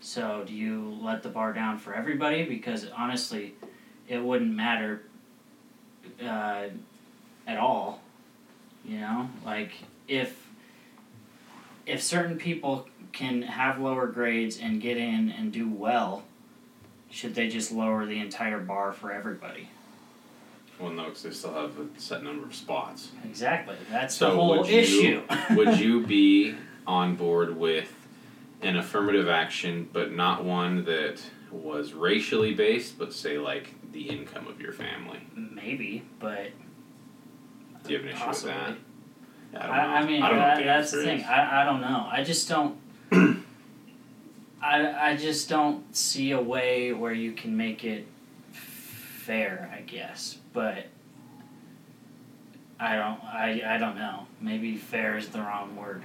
So 0.00 0.44
do 0.46 0.52
you 0.52 0.98
let 1.00 1.22
the 1.22 1.30
bar 1.30 1.54
down 1.54 1.78
for 1.78 1.94
everybody? 1.94 2.44
Because 2.44 2.86
honestly, 2.94 3.54
it 4.06 4.22
wouldn't 4.22 4.54
matter 4.54 5.02
uh, 6.22 6.66
at 7.46 7.58
all. 7.58 8.02
You 8.84 9.00
know, 9.00 9.30
like 9.44 9.72
if 10.06 10.46
if 11.86 12.02
certain 12.02 12.36
people 12.36 12.86
can 13.12 13.40
have 13.40 13.80
lower 13.80 14.06
grades 14.08 14.58
and 14.60 14.78
get 14.78 14.98
in 14.98 15.30
and 15.30 15.50
do 15.50 15.70
well, 15.70 16.22
should 17.10 17.34
they 17.34 17.48
just 17.48 17.72
lower 17.72 18.04
the 18.04 18.20
entire 18.20 18.60
bar 18.60 18.92
for 18.92 19.10
everybody? 19.10 19.70
Well, 20.78 20.90
no, 20.92 21.04
because 21.06 21.22
they 21.22 21.30
still 21.30 21.54
have 21.54 21.72
a 21.78 22.00
set 22.00 22.22
number 22.22 22.46
of 22.46 22.54
spots. 22.54 23.10
Exactly. 23.24 23.74
That's 23.90 24.14
So 24.14 24.30
the 24.30 24.36
whole 24.36 24.58
would 24.58 24.68
you- 24.68 24.78
issue. 24.78 25.22
would 25.54 25.78
you 25.80 26.06
be 26.06 26.54
on 26.86 27.16
board 27.16 27.56
with 27.56 27.92
an 28.62 28.76
affirmative 28.76 29.28
action, 29.28 29.88
but 29.92 30.12
not 30.12 30.44
one 30.44 30.84
that 30.84 31.20
was 31.50 31.92
racially 31.94 32.54
based, 32.54 32.98
but 32.98 33.12
say 33.12 33.38
like 33.38 33.74
the 33.92 34.08
income 34.08 34.46
of 34.46 34.60
your 34.60 34.72
family? 34.72 35.20
Maybe, 35.34 36.04
but 36.20 36.50
Do 37.84 37.92
you 37.92 37.98
have 37.98 38.06
an 38.06 38.12
issue 38.12 38.24
possibly. 38.24 38.52
with 38.52 38.62
that? 38.62 38.78
I, 39.54 39.66
don't 39.66 39.70
I, 39.74 39.86
know. 39.86 39.92
I 39.94 40.06
mean, 40.06 40.22
I 40.22 40.28
don't 40.28 40.38
what 40.38 40.64
that's 40.64 40.90
the 40.92 41.02
thing. 41.02 41.24
I, 41.24 41.62
I 41.62 41.64
don't 41.64 41.80
know. 41.80 42.06
I 42.10 42.22
just 42.22 42.48
don't. 42.48 42.76
I, 44.60 45.10
I 45.12 45.16
just 45.16 45.48
don't 45.48 45.94
see 45.96 46.32
a 46.32 46.40
way 46.40 46.92
where 46.92 47.12
you 47.12 47.32
can 47.32 47.56
make 47.56 47.84
it 47.84 48.06
fair. 48.52 49.70
I 49.74 49.80
guess, 49.82 50.38
but 50.58 50.86
I 52.80 52.96
don't. 52.96 53.22
I, 53.22 53.62
I 53.64 53.78
don't 53.78 53.96
know. 53.96 54.26
Maybe 54.40 54.76
fair 54.76 55.16
is 55.16 55.28
the 55.28 55.38
wrong 55.38 55.76
word. 55.76 56.02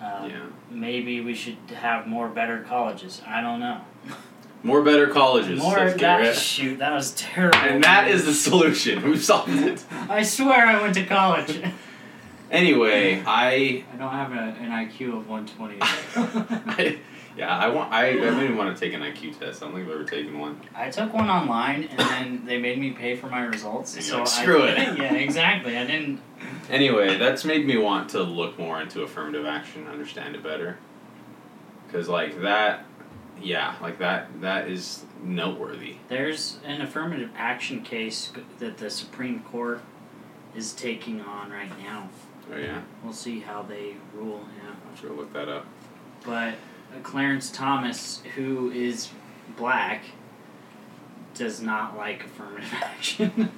Um, 0.00 0.30
Yeah. 0.30 0.46
Maybe 0.70 1.20
we 1.20 1.34
should 1.34 1.58
have 1.74 2.06
more 2.06 2.30
better 2.30 2.62
colleges. 2.62 3.20
I 3.26 3.42
don't 3.42 3.60
know. 3.60 3.82
More 4.64 4.80
better 4.80 5.08
colleges, 5.08 5.58
more 5.60 5.76
says 5.76 5.96
that 5.96 6.36
shoot. 6.50 6.78
That 6.78 6.92
was 6.92 7.10
terrible. 7.14 7.58
And 7.58 7.82
that 7.82 8.06
is 8.06 8.26
the 8.26 8.32
solution. 8.32 9.02
We've 9.02 9.20
solved 9.20 9.48
it. 9.50 9.84
I 10.08 10.22
swear 10.22 10.64
I 10.68 10.80
went 10.80 10.94
to 10.94 11.04
college. 11.04 11.60
Anyway, 12.48 13.24
I, 13.26 13.84
I 13.92 13.96
don't 13.98 14.12
have 14.12 14.30
a, 14.30 14.56
an 14.62 14.70
IQ 14.70 15.18
of 15.18 15.28
120. 15.28 15.78
I 15.80 17.00
yeah, 17.36 17.56
I 17.56 17.68
want. 17.68 17.92
I, 17.92 18.08
I 18.10 18.12
even 18.44 18.56
want 18.56 18.76
to 18.76 18.80
take 18.84 18.94
an 18.94 19.00
IQ 19.00 19.38
test. 19.38 19.62
I 19.62 19.66
don't 19.66 19.74
think 19.74 19.86
I've 19.88 19.94
ever 19.94 20.04
taken 20.04 20.38
one. 20.38 20.60
I 20.74 20.90
took 20.90 21.12
one 21.12 21.30
online 21.30 21.84
and 21.84 21.98
then 21.98 22.44
they 22.44 22.58
made 22.58 22.78
me 22.78 22.90
pay 22.90 23.16
for 23.16 23.28
my 23.28 23.44
results. 23.44 23.94
And 23.94 24.04
so 24.04 24.16
you're 24.16 24.24
like, 24.24 24.28
I- 24.34 24.42
"Screw 24.42 24.62
it." 24.64 24.98
Yeah, 24.98 25.14
exactly. 25.14 25.76
I 25.76 25.86
didn't. 25.86 26.20
Anyway, 26.70 27.16
that's 27.18 27.44
made 27.44 27.66
me 27.66 27.76
want 27.76 28.10
to 28.10 28.22
look 28.22 28.58
more 28.58 28.80
into 28.80 29.02
affirmative 29.02 29.46
action, 29.46 29.86
understand 29.86 30.34
it 30.34 30.42
better. 30.42 30.78
Cause 31.90 32.08
like 32.08 32.40
that, 32.42 32.84
yeah, 33.40 33.74
like 33.82 33.98
that. 33.98 34.40
That 34.40 34.68
is 34.68 35.04
noteworthy. 35.22 35.96
There's 36.08 36.58
an 36.64 36.80
affirmative 36.80 37.30
action 37.36 37.82
case 37.82 38.32
that 38.58 38.78
the 38.78 38.88
Supreme 38.90 39.40
Court 39.40 39.82
is 40.56 40.72
taking 40.72 41.20
on 41.20 41.50
right 41.50 41.70
now. 41.82 42.08
Oh 42.52 42.56
yeah, 42.56 42.80
We'll 43.04 43.12
see 43.12 43.40
how 43.40 43.62
they 43.62 43.94
rule. 44.14 44.40
Yeah, 44.62 45.00
to 45.00 45.08
go 45.08 45.14
look 45.14 45.32
that 45.34 45.48
up. 45.48 45.66
but 46.24 46.54
Uh, 46.92 47.00
Clarence 47.02 47.50
Thomas, 47.50 48.22
who 48.34 48.70
is 48.70 49.10
black, 49.56 50.02
does 51.34 51.60
not 51.60 51.96
like 51.96 52.24
affirmative 52.24 52.72
action. 52.82 53.50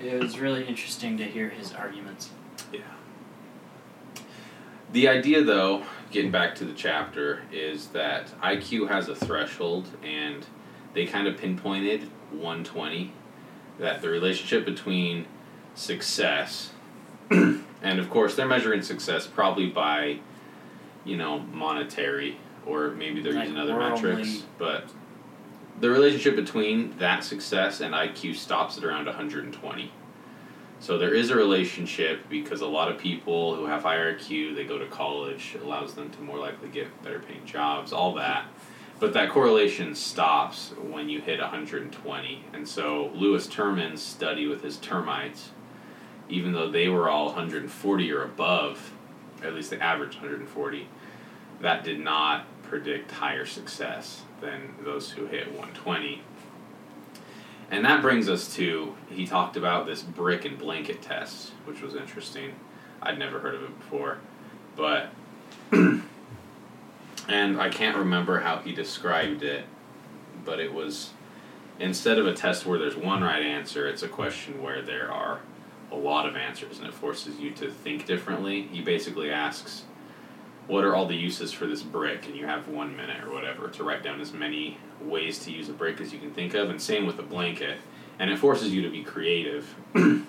It 0.00 0.22
was 0.22 0.38
really 0.38 0.64
interesting 0.64 1.18
to 1.18 1.24
hear 1.24 1.48
his 1.48 1.72
arguments. 1.72 2.30
Yeah. 2.72 2.80
The 4.92 5.08
idea, 5.08 5.42
though, 5.42 5.82
getting 6.10 6.30
back 6.30 6.54
to 6.56 6.64
the 6.64 6.72
chapter, 6.72 7.42
is 7.50 7.88
that 7.88 8.28
IQ 8.40 8.88
has 8.88 9.08
a 9.08 9.14
threshold, 9.14 9.88
and 10.04 10.46
they 10.94 11.06
kind 11.06 11.26
of 11.26 11.36
pinpointed 11.36 12.02
120. 12.30 13.12
That 13.80 14.02
the 14.02 14.08
relationship 14.08 14.64
between 14.64 15.26
success, 15.74 16.70
and 17.30 17.64
of 17.82 18.08
course, 18.08 18.36
they're 18.36 18.46
measuring 18.46 18.82
success 18.82 19.26
probably 19.26 19.66
by, 19.66 20.20
you 21.04 21.16
know, 21.16 21.40
monetary, 21.40 22.38
or 22.66 22.90
maybe 22.90 23.20
they're 23.20 23.32
Like 23.32 23.48
using 23.48 23.58
other 23.58 23.78
metrics, 23.78 24.44
but 24.58 24.88
the 25.80 25.90
relationship 25.90 26.36
between 26.36 26.96
that 26.98 27.24
success 27.24 27.80
and 27.80 27.94
IQ 27.94 28.36
stops 28.36 28.78
at 28.78 28.84
around 28.84 29.06
120. 29.06 29.92
So 30.80 30.98
there 30.98 31.14
is 31.14 31.30
a 31.30 31.36
relationship 31.36 32.28
because 32.28 32.60
a 32.60 32.66
lot 32.66 32.90
of 32.90 32.98
people 32.98 33.54
who 33.56 33.66
have 33.66 33.82
higher 33.82 34.18
IQ, 34.18 34.54
they 34.54 34.64
go 34.64 34.78
to 34.78 34.86
college, 34.86 35.56
allows 35.62 35.94
them 35.94 36.10
to 36.10 36.20
more 36.20 36.38
likely 36.38 36.68
get 36.68 37.02
better 37.02 37.20
paying 37.20 37.44
jobs, 37.46 37.92
all 37.92 38.14
that. 38.14 38.46
But 39.00 39.12
that 39.14 39.30
correlation 39.30 39.94
stops 39.94 40.72
when 40.90 41.08
you 41.08 41.20
hit 41.20 41.40
120. 41.40 42.44
And 42.52 42.68
so 42.68 43.10
Lewis 43.14 43.46
Terman's 43.46 44.02
study 44.02 44.46
with 44.46 44.62
his 44.62 44.76
termites, 44.76 45.50
even 46.28 46.52
though 46.52 46.70
they 46.70 46.88
were 46.88 47.08
all 47.08 47.26
140 47.26 48.12
or 48.12 48.22
above, 48.22 48.92
at 49.42 49.54
least 49.54 49.70
the 49.70 49.82
average 49.82 50.14
140, 50.14 50.86
that 51.60 51.82
did 51.82 51.98
not 51.98 52.46
predict 52.68 53.10
higher 53.10 53.46
success 53.46 54.22
than 54.40 54.74
those 54.82 55.10
who 55.10 55.26
hit 55.26 55.48
120. 55.48 56.22
And 57.70 57.84
that 57.84 58.02
brings 58.02 58.28
us 58.28 58.54
to 58.56 58.94
he 59.10 59.26
talked 59.26 59.56
about 59.56 59.86
this 59.86 60.02
brick 60.02 60.44
and 60.44 60.58
blanket 60.58 61.02
test, 61.02 61.52
which 61.64 61.80
was 61.80 61.94
interesting. 61.94 62.52
I'd 63.02 63.18
never 63.18 63.40
heard 63.40 63.54
of 63.54 63.62
it 63.62 63.78
before, 63.78 64.18
but 64.76 65.10
and 65.72 66.02
I 67.28 67.68
can't 67.68 67.96
remember 67.96 68.40
how 68.40 68.58
he 68.58 68.72
described 68.72 69.42
it, 69.42 69.64
but 70.44 70.60
it 70.60 70.72
was 70.72 71.10
instead 71.78 72.18
of 72.18 72.26
a 72.26 72.34
test 72.34 72.66
where 72.66 72.78
there's 72.78 72.96
one 72.96 73.22
right 73.22 73.42
answer, 73.42 73.88
it's 73.88 74.02
a 74.02 74.08
question 74.08 74.62
where 74.62 74.82
there 74.82 75.10
are 75.10 75.40
a 75.90 75.96
lot 75.96 76.26
of 76.26 76.36
answers 76.36 76.78
and 76.78 76.88
it 76.88 76.94
forces 76.94 77.38
you 77.38 77.50
to 77.52 77.70
think 77.70 78.06
differently. 78.06 78.62
He 78.62 78.80
basically 78.80 79.30
asks, 79.30 79.84
What 80.66 80.84
are 80.84 80.94
all 80.94 81.06
the 81.06 81.16
uses 81.16 81.52
for 81.52 81.66
this 81.66 81.82
brick? 81.82 82.26
And 82.26 82.34
you 82.34 82.46
have 82.46 82.68
one 82.68 82.96
minute 82.96 83.22
or 83.24 83.32
whatever 83.32 83.68
to 83.68 83.84
write 83.84 84.02
down 84.02 84.20
as 84.20 84.32
many 84.32 84.78
ways 85.00 85.38
to 85.40 85.52
use 85.52 85.68
a 85.68 85.72
brick 85.72 86.00
as 86.00 86.12
you 86.12 86.18
can 86.18 86.32
think 86.32 86.54
of, 86.54 86.70
and 86.70 86.80
same 86.80 87.06
with 87.06 87.18
a 87.18 87.22
blanket. 87.22 87.78
And 88.18 88.30
it 88.30 88.38
forces 88.38 88.72
you 88.72 88.82
to 88.82 88.90
be 88.90 89.02
creative. 89.02 89.74
and 89.94 90.26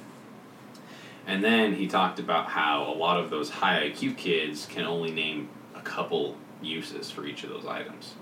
then 1.25 1.73
he 1.75 1.87
talked 1.87 2.19
about 2.19 2.47
how 2.47 2.91
a 2.91 2.95
lot 2.95 3.17
of 3.17 3.29
those 3.29 3.49
high 3.49 3.89
IQ 3.89 4.17
kids 4.17 4.65
can 4.65 4.85
only 4.85 5.11
name 5.11 5.49
a 5.75 5.81
couple 5.81 6.35
uses 6.61 7.11
for 7.11 7.25
each 7.25 7.43
of 7.43 7.49
those 7.49 7.65
items 7.65 8.15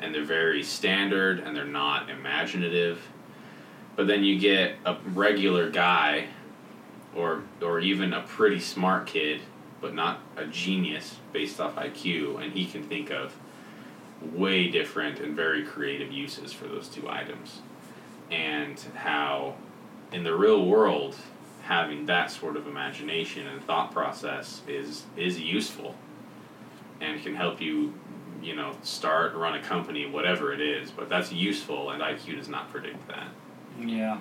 and 0.00 0.14
they're 0.14 0.24
very 0.24 0.62
standard 0.62 1.40
and 1.40 1.56
they're 1.56 1.64
not 1.64 2.08
imaginative. 2.10 3.00
But 3.96 4.06
then 4.06 4.22
you 4.22 4.38
get 4.38 4.76
a 4.84 4.96
regular 5.12 5.70
guy 5.70 6.28
or 7.14 7.42
or 7.60 7.80
even 7.80 8.12
a 8.12 8.22
pretty 8.22 8.60
smart 8.60 9.06
kid, 9.06 9.40
but 9.80 9.94
not 9.94 10.20
a 10.36 10.46
genius 10.46 11.16
based 11.32 11.60
off 11.60 11.76
IQ, 11.76 12.42
and 12.42 12.52
he 12.52 12.66
can 12.66 12.82
think 12.82 13.10
of 13.10 13.36
way 14.20 14.68
different 14.68 15.20
and 15.20 15.36
very 15.36 15.62
creative 15.64 16.12
uses 16.12 16.52
for 16.52 16.66
those 16.66 16.88
two 16.88 17.08
items. 17.08 17.60
And 18.30 18.78
how 18.96 19.54
in 20.12 20.24
the 20.24 20.34
real 20.34 20.64
world 20.64 21.16
having 21.62 22.06
that 22.06 22.30
sort 22.30 22.56
of 22.56 22.66
imagination 22.66 23.46
and 23.46 23.62
thought 23.62 23.92
process 23.92 24.62
is 24.66 25.04
is 25.16 25.38
useful 25.38 25.94
and 27.00 27.22
can 27.22 27.34
help 27.34 27.60
you 27.60 27.94
you 28.42 28.54
know, 28.54 28.74
start, 28.82 29.34
run 29.34 29.54
a 29.54 29.62
company, 29.62 30.06
whatever 30.06 30.52
it 30.52 30.60
is, 30.60 30.90
but 30.90 31.08
that's 31.08 31.32
useful, 31.32 31.90
and 31.90 32.02
IQ 32.02 32.36
does 32.36 32.48
not 32.48 32.70
predict 32.70 33.06
that. 33.08 33.28
Yeah. 33.80 34.18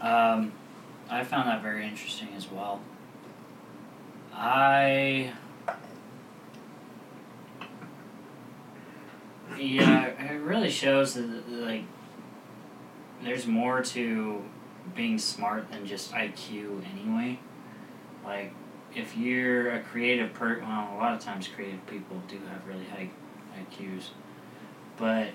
Um, 0.00 0.52
I 1.10 1.24
found 1.24 1.48
that 1.48 1.62
very 1.62 1.86
interesting 1.86 2.28
as 2.36 2.50
well. 2.50 2.80
I. 4.38 5.32
Yeah, 9.58 10.06
it 10.06 10.40
really 10.40 10.70
shows 10.70 11.14
that, 11.14 11.50
like, 11.50 11.82
there's 13.24 13.46
more 13.46 13.82
to 13.82 14.42
being 14.94 15.18
smart 15.18 15.70
than 15.70 15.84
just 15.84 16.12
IQ 16.12 16.84
anyway. 16.92 17.40
Like, 18.24 18.52
if 18.94 19.16
you're 19.16 19.70
a 19.70 19.80
creative 19.80 20.32
per 20.32 20.60
well, 20.60 20.90
a 20.94 20.96
lot 20.96 21.14
of 21.14 21.20
times 21.20 21.48
creative 21.48 21.84
people 21.86 22.22
do 22.28 22.38
have 22.48 22.66
really 22.66 22.84
high 22.84 23.10
IQs, 23.58 24.10
but 24.96 25.28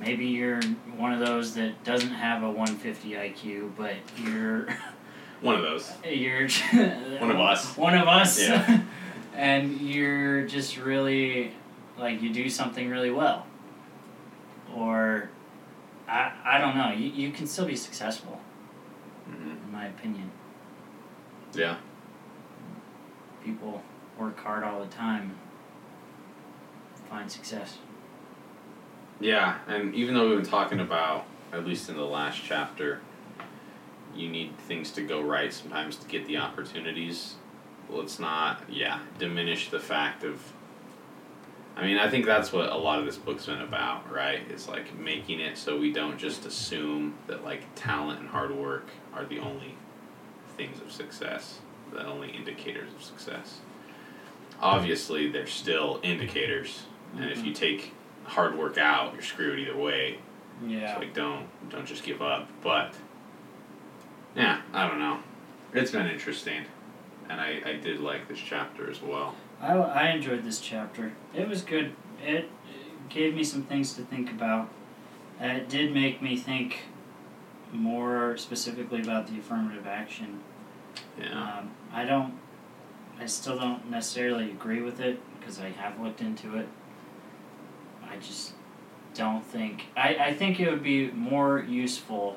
maybe 0.00 0.26
you're 0.26 0.60
one 0.96 1.12
of 1.12 1.24
those 1.24 1.54
that 1.54 1.84
doesn't 1.84 2.10
have 2.10 2.42
a 2.42 2.50
150 2.50 3.10
IQ, 3.12 3.72
but 3.76 3.94
you're 4.16 4.66
one 5.42 5.56
of 5.56 5.62
those. 5.62 5.92
You're 6.04 6.48
one 7.18 7.30
of 7.30 7.40
us. 7.40 7.76
One 7.76 7.94
of 7.94 8.08
us. 8.08 8.40
Yeah. 8.40 8.82
and 9.34 9.80
you're 9.80 10.46
just 10.46 10.78
really 10.78 11.52
like 11.98 12.22
you 12.22 12.32
do 12.32 12.48
something 12.48 12.88
really 12.88 13.10
well. 13.10 13.46
Or 14.74 15.28
I 16.08 16.32
I 16.44 16.58
don't 16.58 16.76
know. 16.76 16.90
You 16.90 17.10
you 17.10 17.30
can 17.32 17.46
still 17.46 17.66
be 17.66 17.76
successful. 17.76 18.40
Mm-hmm. 19.28 19.50
In 19.50 19.72
my 19.72 19.86
opinion. 19.86 20.30
Yeah 21.52 21.76
people 23.44 23.82
work 24.18 24.38
hard 24.38 24.64
all 24.64 24.80
the 24.80 24.90
time 24.90 25.34
find 27.08 27.30
success. 27.30 27.78
Yeah, 29.20 29.58
and 29.68 29.94
even 29.94 30.14
though 30.14 30.30
we've 30.30 30.38
been 30.38 30.50
talking 30.50 30.80
about, 30.80 31.26
at 31.52 31.66
least 31.66 31.90
in 31.90 31.96
the 31.96 32.06
last 32.06 32.40
chapter, 32.42 33.00
you 34.14 34.28
need 34.28 34.56
things 34.58 34.90
to 34.92 35.02
go 35.02 35.20
right 35.20 35.52
sometimes 35.52 35.96
to 35.96 36.08
get 36.08 36.26
the 36.26 36.38
opportunities. 36.38 37.34
Let's 37.88 38.18
not, 38.18 38.62
yeah, 38.68 39.00
diminish 39.18 39.70
the 39.70 39.80
fact 39.80 40.24
of. 40.24 40.40
I 41.74 41.86
mean, 41.86 41.96
I 41.96 42.08
think 42.10 42.26
that's 42.26 42.52
what 42.52 42.70
a 42.70 42.76
lot 42.76 42.98
of 42.98 43.06
this 43.06 43.16
book's 43.16 43.46
been 43.46 43.62
about, 43.62 44.10
right? 44.12 44.40
It's 44.50 44.68
like 44.68 44.94
making 44.98 45.40
it 45.40 45.56
so 45.56 45.78
we 45.78 45.90
don't 45.90 46.18
just 46.18 46.44
assume 46.44 47.14
that 47.26 47.44
like 47.44 47.62
talent 47.74 48.20
and 48.20 48.28
hard 48.28 48.54
work 48.54 48.88
are 49.14 49.24
the 49.24 49.38
only 49.38 49.74
things 50.56 50.82
of 50.82 50.92
success 50.92 51.60
the 51.92 52.06
only 52.06 52.30
indicators 52.30 52.92
of 52.94 53.02
success. 53.02 53.60
Obviously, 54.60 55.28
they're 55.28 55.46
still 55.46 56.00
indicators, 56.02 56.82
and 57.14 57.22
mm-hmm. 57.22 57.32
if 57.32 57.44
you 57.44 57.52
take 57.52 57.92
hard 58.24 58.56
work 58.56 58.78
out, 58.78 59.12
you're 59.12 59.22
screwed 59.22 59.58
either 59.58 59.76
way. 59.76 60.18
Yeah. 60.66 60.94
So 60.94 61.00
like, 61.00 61.14
don't 61.14 61.46
don't 61.68 61.86
just 61.86 62.04
give 62.04 62.22
up. 62.22 62.48
But 62.62 62.94
yeah, 64.36 64.62
I 64.72 64.88
don't 64.88 64.98
know. 64.98 65.20
It's 65.72 65.90
been 65.90 66.06
interesting, 66.06 66.64
and 67.28 67.40
I 67.40 67.60
I 67.64 67.72
did 67.74 68.00
like 68.00 68.28
this 68.28 68.38
chapter 68.38 68.90
as 68.90 69.02
well. 69.02 69.34
I 69.60 69.72
I 69.72 70.08
enjoyed 70.10 70.44
this 70.44 70.60
chapter. 70.60 71.12
It 71.34 71.48
was 71.48 71.62
good. 71.62 71.92
It 72.24 72.48
gave 73.08 73.34
me 73.34 73.44
some 73.44 73.62
things 73.62 73.94
to 73.94 74.02
think 74.02 74.30
about. 74.30 74.68
It 75.40 75.68
did 75.68 75.92
make 75.92 76.22
me 76.22 76.36
think 76.36 76.82
more 77.72 78.36
specifically 78.36 79.00
about 79.00 79.26
the 79.26 79.38
affirmative 79.38 79.86
action 79.86 80.40
yeah. 81.18 81.58
Um, 81.58 81.70
I 81.92 82.04
don't. 82.04 82.34
I 83.18 83.26
still 83.26 83.58
don't 83.58 83.90
necessarily 83.90 84.50
agree 84.50 84.80
with 84.80 85.00
it 85.00 85.20
because 85.38 85.60
I 85.60 85.70
have 85.70 86.00
looked 86.00 86.20
into 86.20 86.56
it. 86.56 86.68
I 88.08 88.16
just 88.16 88.52
don't 89.14 89.44
think. 89.44 89.86
I, 89.96 90.16
I 90.16 90.34
think 90.34 90.58
it 90.58 90.70
would 90.70 90.82
be 90.82 91.10
more 91.10 91.60
useful 91.60 92.36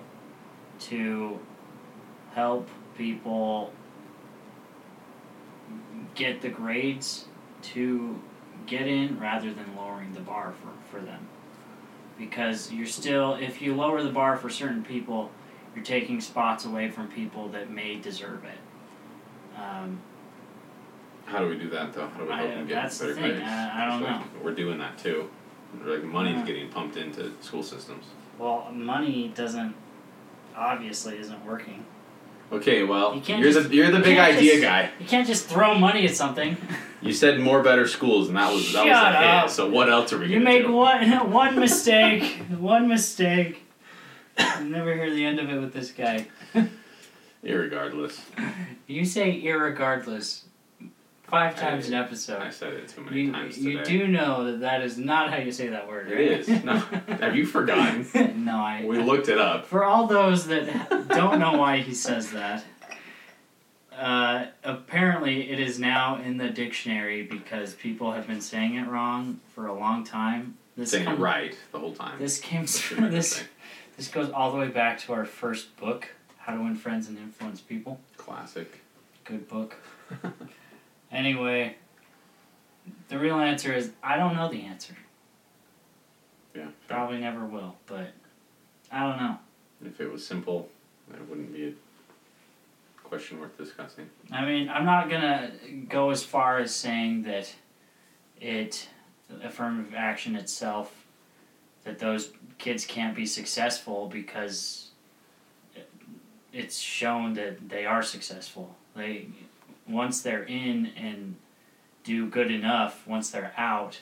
to 0.82 1.40
help 2.36 2.68
people 2.98 3.72
get 6.16 6.42
the 6.42 6.50
grades 6.50 7.26
to 7.62 8.20
get 8.68 8.88
in 8.88 9.18
rather 9.20 9.54
than 9.54 9.76
lowering 9.76 10.14
the 10.14 10.20
bar 10.20 10.54
for, 10.62 10.98
for 10.98 11.04
them. 11.04 11.28
Because 12.18 12.72
you're 12.72 12.86
still, 12.88 13.36
if 13.36 13.62
you 13.62 13.74
lower 13.74 14.04
the 14.04 14.12
bar 14.12 14.38
for 14.38 14.50
certain 14.50 14.84
people, 14.84 15.32
you're 15.74 15.84
taking 15.84 16.22
spots 16.22 16.66
away 16.66 16.90
from 16.90 17.08
people 17.08 17.50
that 17.50 17.70
may 17.70 17.96
deserve 17.96 18.44
it. 18.46 19.60
Um, 19.60 20.00
How 21.26 21.40
do 21.40 21.48
we 21.48 21.58
do 21.58 21.70
that 21.70 21.94
though? 21.94 22.08
How 22.08 22.20
do 22.20 22.26
we 22.26 22.32
help 22.32 22.50
I, 22.50 22.56
them 22.56 22.68
get 22.68 22.84
better 22.84 23.14
the 23.14 23.22
grades? 23.22 23.42
I, 23.44 23.84
I 23.84 23.90
don't 23.90 24.02
like, 24.02 24.20
know. 24.20 24.26
We're 24.44 24.54
doing 24.54 24.78
that 24.80 24.98
too. 24.98 25.30
Like 25.84 26.04
money's 26.04 26.38
Yeah. 26.38 26.46
getting 26.46 26.70
pumped 26.70 26.98
into 26.98 27.32
school 27.42 27.64
systems. 27.64 28.06
Well, 28.38 28.70
money 28.74 29.32
doesn't 29.36 29.76
obviously 30.56 31.18
isn't 31.18 31.46
working. 31.46 31.86
Okay, 32.52 32.84
well, 32.84 33.16
You 33.16 33.22
can't 33.22 33.42
you're 33.42 33.52
just- 33.52 33.70
the 33.70 33.76
you're 33.76 33.92
the 33.92 34.00
big 34.00 34.18
idea 34.18 34.52
just- 34.54 34.64
guy. 34.64 34.90
You 35.00 35.06
can't 35.06 35.28
just 35.28 35.48
throw 35.50 35.74
money 35.78 36.06
at 36.06 36.16
something. 36.16 36.58
You 37.02 37.12
said 37.14 37.40
more 37.40 37.62
better 37.62 37.88
schools, 37.88 38.30
and 38.30 38.38
that 38.38 38.52
was 38.54 38.72
that 38.74 38.86
was 38.86 38.92
Shut 38.94 39.16
a 39.16 39.42
hit. 39.42 39.50
So 39.52 39.70
what 39.70 39.90
else 39.90 40.14
are 40.14 40.20
we 40.20 40.28
You 40.28 40.40
gonna 40.44 40.62
do? 40.64 40.72
one 40.72 41.32
one 41.32 41.60
mistake, 41.60 42.38
one 42.58 42.88
mistake. 42.88 43.64
You 44.60 44.66
never 44.66 44.94
hear 44.94 45.10
the 45.14 45.24
end 45.26 45.40
of 45.40 45.50
it 45.50 45.60
with 45.60 45.74
this 45.74 45.92
guy. 45.92 46.28
Irregardless, 47.44 48.20
You 48.88 49.06
say 49.06 49.40
irregardless 49.44 50.45
five 51.36 51.58
I- 51.58 51.60
times 51.60 51.88
an 51.90 51.94
episode. 51.96 52.42
I 52.42 52.50
said 52.50 52.74
it 52.74 52.88
too 52.90 53.02
many 53.02 53.22
You, 53.24 53.32
times 53.32 53.56
today. 53.56 53.70
you 53.72 53.84
do 53.84 54.08
know 54.08 54.46
that 54.46 54.60
that 54.62 54.82
is 54.82 54.98
not 54.98 55.32
how 55.32 55.38
you 55.38 55.52
say 55.52 55.68
that 55.68 55.88
word, 55.88 56.10
It 56.10 56.16
right? 56.16 56.40
is. 56.40 56.48
No, 56.64 56.78
have 56.78 57.36
you 57.36 57.46
forgotten? 57.46 58.08
no, 58.46 58.56
I. 58.58 58.84
We 58.86 59.00
looked 59.00 59.28
it 59.28 59.38
up. 59.38 59.66
For 59.66 59.84
all 59.84 60.08
those 60.08 60.48
that 60.48 60.90
don't 61.10 61.40
know 61.40 61.58
why 61.58 61.78
he 61.82 61.94
says 61.94 62.32
that, 62.32 62.64
uh, 63.94 64.46
apparently 64.64 65.50
it 65.50 65.60
is 65.60 65.80
now 65.80 66.18
in 66.22 66.38
the 66.38 66.50
dictionary 66.50 67.24
because 67.24 67.74
people 67.74 68.12
have 68.14 68.28
been 68.28 68.42
saying 68.42 68.76
it 68.76 68.88
wrong 68.88 69.40
for 69.54 69.68
a 69.68 69.74
long 69.74 70.04
time. 70.04 70.58
This 70.78 70.92
Saying 70.92 71.08
it 71.08 71.20
right 71.20 71.58
the 71.72 71.80
whole 71.80 71.94
time. 71.94 72.20
This 72.20 72.40
came. 72.40 72.62
That's 72.62 72.90
This 72.90 73.44
this 73.98 74.08
goes 74.10 74.30
all 74.30 74.52
the 74.52 74.58
way 74.58 74.68
back 74.68 75.00
to 75.02 75.14
our 75.14 75.24
first 75.24 75.76
book, 75.78 76.10
How 76.38 76.54
to 76.54 76.62
Win 76.62 76.76
Friends 76.76 77.08
and 77.08 77.18
Influence 77.18 77.62
People. 77.62 78.00
Classic. 78.18 78.82
Good 79.24 79.48
book. 79.48 79.76
Anyway, 81.12 81.76
the 83.08 83.18
real 83.18 83.40
answer 83.40 83.74
is 83.74 83.92
I 84.04 84.18
don't 84.18 84.36
know 84.36 84.50
the 84.50 84.62
answer. 84.62 84.96
Yeah. 86.56 86.68
Probably 86.88 87.20
never 87.20 87.46
will, 87.46 87.76
but 87.86 88.12
I 88.92 89.08
don't 89.08 89.18
know. 89.18 89.38
If 89.86 90.00
it 90.00 90.12
was 90.12 90.26
simple, 90.26 90.70
it 91.14 91.30
wouldn't 91.30 91.54
be 91.54 91.68
a 91.68 91.74
question 93.04 93.40
worth 93.40 93.58
discussing. 93.58 94.10
I 94.32 94.46
mean, 94.46 94.70
I'm 94.70 94.86
not 94.86 95.10
gonna 95.10 95.52
go 95.90 96.12
as 96.12 96.24
far 96.24 96.60
as 96.60 96.74
saying 96.74 97.24
that 97.24 97.54
it, 98.40 98.90
affirmative 99.44 99.94
action 99.96 100.36
itself, 100.36 101.06
that 101.84 102.00
those 102.00 102.32
kids 102.58 102.86
can't 102.86 103.16
be 103.16 103.26
successful 103.26 104.08
because 104.08 104.90
it's 106.54 106.80
shown 106.80 107.34
that 107.34 107.70
they 107.70 107.86
are 107.86 108.02
successful. 108.02 108.76
They, 108.96 109.28
once 109.88 110.22
they're 110.22 110.44
in 110.44 110.88
and 110.98 111.36
do 112.04 112.28
good 112.28 112.52
enough, 112.52 113.06
once 113.08 113.30
they're 113.30 113.54
out, 113.58 114.02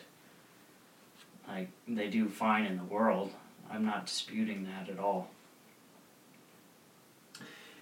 like 1.47 1.69
they 1.87 2.09
do 2.09 2.29
fine 2.29 2.65
in 2.65 2.77
the 2.77 2.83
world. 2.83 3.31
I'm 3.71 3.85
not 3.85 4.05
disputing 4.05 4.65
that 4.65 4.89
at 4.89 4.99
all. 4.99 5.29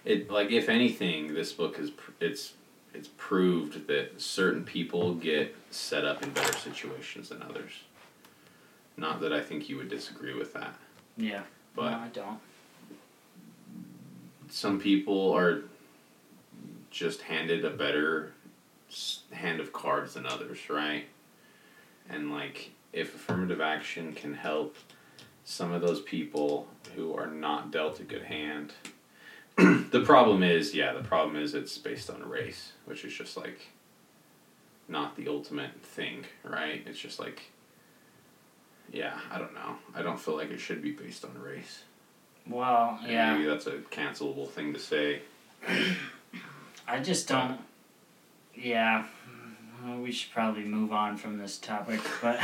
It 0.04 0.30
like 0.30 0.50
if 0.50 0.68
anything, 0.68 1.34
this 1.34 1.52
book 1.52 1.76
has 1.76 1.90
pr- 1.90 2.10
it's 2.20 2.54
it's 2.94 3.08
proved 3.16 3.86
that 3.86 4.20
certain 4.20 4.64
people 4.64 5.14
get 5.14 5.54
set 5.70 6.04
up 6.04 6.22
in 6.22 6.30
better 6.30 6.52
situations 6.58 7.28
than 7.28 7.42
others. 7.42 7.72
Not 8.96 9.20
that 9.20 9.32
I 9.32 9.40
think 9.40 9.68
you 9.68 9.76
would 9.78 9.88
disagree 9.88 10.34
with 10.34 10.52
that, 10.54 10.74
Yeah. 11.16 11.42
but 11.74 11.90
no, 11.90 11.96
I 11.98 12.08
don't. 12.08 12.38
some 14.50 14.78
people 14.78 15.32
are 15.32 15.62
just 16.92 17.22
handed 17.22 17.64
a 17.64 17.70
better 17.70 18.32
hand 19.32 19.60
of 19.60 19.72
cards 19.72 20.14
than 20.14 20.26
others, 20.26 20.58
right? 20.68 21.06
And 22.08 22.30
like 22.30 22.70
if 22.92 23.14
affirmative 23.14 23.60
action 23.60 24.12
can 24.12 24.34
help 24.34 24.76
some 25.44 25.72
of 25.72 25.80
those 25.80 26.00
people 26.02 26.68
who 26.94 27.14
are 27.14 27.26
not 27.26 27.70
dealt 27.70 27.98
a 28.00 28.04
good 28.04 28.22
hand. 28.22 28.72
the 29.56 30.02
problem 30.04 30.42
is, 30.42 30.74
yeah, 30.74 30.92
the 30.92 31.02
problem 31.02 31.36
is 31.36 31.54
it's 31.54 31.76
based 31.78 32.08
on 32.10 32.28
race, 32.28 32.72
which 32.84 33.04
is 33.04 33.12
just 33.12 33.36
like 33.36 33.68
not 34.88 35.16
the 35.16 35.28
ultimate 35.28 35.82
thing, 35.82 36.24
right? 36.44 36.82
It's 36.86 36.98
just 36.98 37.18
like 37.18 37.50
yeah, 38.92 39.18
I 39.30 39.38
don't 39.38 39.54
know. 39.54 39.76
I 39.94 40.02
don't 40.02 40.20
feel 40.20 40.36
like 40.36 40.50
it 40.50 40.60
should 40.60 40.82
be 40.82 40.92
based 40.92 41.24
on 41.24 41.32
race. 41.40 41.82
Well, 42.46 42.98
And 43.02 43.10
yeah. 43.10 43.32
Maybe 43.32 43.48
that's 43.48 43.66
a 43.66 43.78
cancelable 43.90 44.48
thing 44.48 44.74
to 44.74 44.78
say. 44.78 45.22
I 46.92 47.00
just 47.00 47.26
don't. 47.26 47.58
Yeah. 48.54 49.06
We 49.98 50.12
should 50.12 50.30
probably 50.30 50.64
move 50.64 50.92
on 50.92 51.16
from 51.16 51.38
this 51.38 51.56
topic, 51.56 52.00
but 52.20 52.38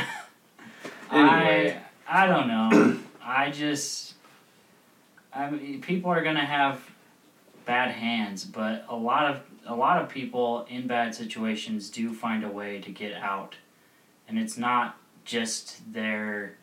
Anyway. 1.11 1.79
I 2.07 2.23
I 2.23 2.25
don't 2.25 2.47
know. 2.47 2.97
I 3.23 3.51
just 3.51 4.15
I 5.31 5.51
mean, 5.51 5.81
people 5.81 6.09
are 6.09 6.23
gonna 6.23 6.43
have 6.43 6.81
bad 7.65 7.91
hands, 7.91 8.43
but 8.43 8.85
a 8.89 8.95
lot 8.95 9.29
of 9.29 9.41
a 9.67 9.75
lot 9.75 10.01
of 10.01 10.09
people 10.09 10.65
in 10.67 10.87
bad 10.87 11.13
situations 11.13 11.91
do 11.91 12.11
find 12.11 12.43
a 12.43 12.49
way 12.49 12.81
to 12.81 12.89
get 12.89 13.13
out, 13.13 13.55
and 14.27 14.39
it's 14.39 14.57
not 14.57 14.97
just 15.25 15.93
their 15.93 16.55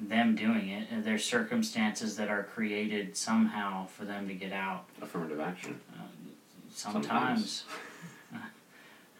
them 0.00 0.34
doing 0.34 0.68
it. 0.68 1.04
There's 1.04 1.24
circumstances 1.24 2.16
that 2.16 2.28
are 2.28 2.44
created 2.44 3.16
somehow 3.16 3.86
for 3.86 4.04
them 4.04 4.28
to 4.28 4.34
get 4.34 4.52
out. 4.52 4.84
Affirmative 5.02 5.40
action. 5.40 5.80
Sometimes. 6.72 7.64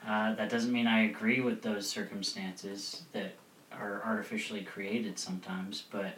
uh, 0.06 0.34
that 0.34 0.48
doesn't 0.48 0.72
mean 0.72 0.86
I 0.86 1.04
agree 1.04 1.40
with 1.40 1.62
those 1.62 1.88
circumstances 1.88 3.02
that 3.12 3.34
are 3.72 4.02
artificially 4.04 4.62
created 4.62 5.18
sometimes, 5.18 5.84
but 5.90 6.16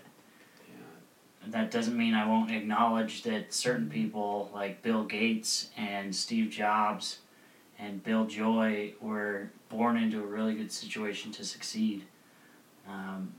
that 1.49 1.71
doesn't 1.71 1.97
mean 1.97 2.15
I 2.15 2.27
won't 2.27 2.53
acknowledge 2.53 3.23
that 3.25 3.53
certain 3.53 3.91
people 3.91 4.51
like 4.55 4.83
Bill 4.83 5.05
Gates 5.05 5.71
and 5.77 6.15
Steve 6.15 6.51
Jobs 6.51 7.19
and 7.79 8.03
Bill 8.05 8.27
Joy 8.27 8.95
were 9.01 9.51
born 9.69 9.97
into 9.97 10.23
a 10.23 10.27
really 10.27 10.55
good 10.55 10.71
situation 10.71 11.33
to 11.33 11.45
succeed. 11.45 12.05
Um, 12.89 13.33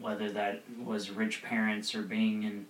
whether 0.00 0.30
that 0.30 0.62
was 0.82 1.10
rich 1.10 1.42
parents 1.42 1.94
or 1.94 2.02
being 2.02 2.42
in 2.42 2.66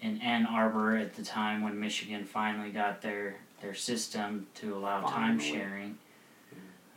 in 0.00 0.20
Ann 0.20 0.46
Arbor 0.46 0.96
at 0.96 1.16
the 1.16 1.24
time 1.24 1.62
when 1.62 1.78
Michigan 1.80 2.24
finally 2.24 2.70
got 2.70 3.02
their 3.02 3.36
their 3.60 3.74
system 3.74 4.46
to 4.54 4.76
allow 4.76 5.00
time 5.00 5.40
sharing, 5.40 5.98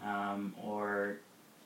um, 0.04 0.54
or 0.62 1.18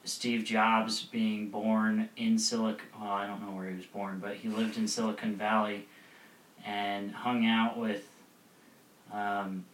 Steve 0.05 0.45
Jobs 0.45 1.01
being 1.01 1.49
born 1.49 2.09
in 2.15 2.37
Silicon. 2.37 2.87
Well, 2.99 3.11
I 3.11 3.27
don't 3.27 3.41
know 3.41 3.51
where 3.51 3.69
he 3.69 3.75
was 3.75 3.85
born, 3.85 4.19
but 4.19 4.35
he 4.35 4.47
lived 4.47 4.77
in 4.77 4.87
Silicon 4.87 5.35
Valley 5.35 5.87
and 6.65 7.11
hung 7.11 7.45
out 7.45 7.77
with 7.77 8.07
um, 9.11 9.65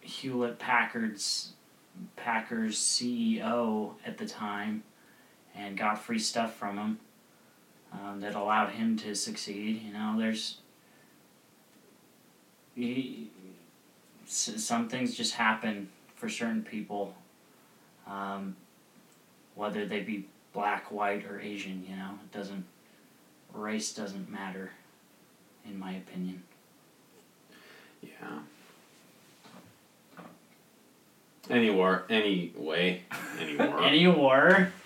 Hewlett 0.00 0.58
Packard's 0.58 1.52
Packers 2.16 2.78
CEO 2.78 3.92
at 4.04 4.18
the 4.18 4.26
time, 4.26 4.82
and 5.56 5.76
got 5.76 5.98
free 5.98 6.18
stuff 6.18 6.54
from 6.54 6.76
him 6.76 6.98
um, 7.92 8.20
that 8.20 8.34
allowed 8.34 8.70
him 8.70 8.96
to 8.98 9.14
succeed. 9.14 9.82
You 9.82 9.92
know, 9.92 10.14
there's 10.18 10.58
he, 12.74 13.30
some 14.26 14.88
things 14.88 15.14
just 15.14 15.34
happen 15.34 15.88
for 16.14 16.28
certain 16.28 16.62
people, 16.62 17.14
um, 18.06 18.56
whether 19.54 19.86
they 19.86 20.00
be 20.00 20.26
black, 20.52 20.90
white, 20.90 21.24
or 21.24 21.40
Asian. 21.40 21.84
You 21.88 21.96
know, 21.96 22.18
it 22.22 22.36
doesn't 22.36 22.64
race 23.52 23.94
doesn't 23.94 24.30
matter, 24.30 24.72
in 25.64 25.78
my 25.78 25.92
opinion. 25.92 26.42
Yeah. 28.02 28.40
Anywhere, 31.48 32.04
anyway, 32.10 33.02
anymore. 33.40 33.82
Any 33.82 34.06
war? 34.08 34.72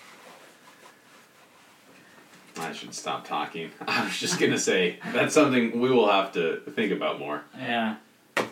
I 2.61 2.73
should 2.73 2.95
stop 2.95 3.27
talking. 3.27 3.71
I 3.87 4.05
was 4.05 4.19
just 4.19 4.39
gonna 4.39 4.59
say 4.59 4.99
that's 5.13 5.35
something 5.35 5.81
we 5.81 5.91
will 5.91 6.11
have 6.11 6.33
to 6.33 6.61
think 6.71 6.93
about 6.93 7.19
more. 7.19 7.43
Yeah, 7.59 7.97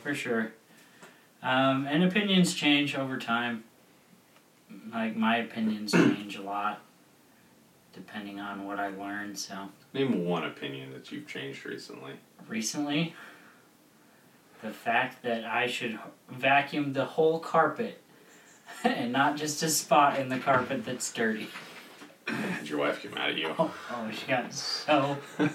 for 0.02 0.14
sure. 0.14 0.52
Um, 1.42 1.86
and 1.86 2.02
opinions 2.04 2.54
change 2.54 2.96
over 2.96 3.16
time. 3.18 3.64
Like 4.92 5.16
my 5.16 5.36
opinions 5.38 5.92
change 5.92 6.36
a 6.36 6.42
lot, 6.42 6.80
depending 7.92 8.40
on 8.40 8.66
what 8.66 8.78
I 8.80 8.88
learn. 8.88 9.36
So 9.36 9.68
Name 9.94 10.24
one 10.26 10.44
opinion 10.44 10.92
that 10.92 11.10
you've 11.12 11.26
changed 11.26 11.64
recently. 11.64 12.12
recently, 12.46 13.14
the 14.62 14.70
fact 14.70 15.22
that 15.22 15.44
I 15.44 15.66
should 15.66 15.98
vacuum 16.30 16.92
the 16.92 17.04
whole 17.04 17.38
carpet 17.38 18.02
and 18.84 19.12
not 19.12 19.36
just 19.36 19.62
a 19.62 19.68
spot 19.70 20.18
in 20.18 20.28
the 20.28 20.38
carpet 20.38 20.84
that's 20.84 21.10
dirty. 21.12 21.48
Did 22.58 22.68
your 22.68 22.78
wife 22.78 23.02
get 23.02 23.14
mad 23.14 23.30
at 23.30 23.36
you? 23.36 23.54
Oh, 23.58 23.74
oh 23.90 24.10
she 24.10 24.26
got 24.26 24.52
so 24.52 25.16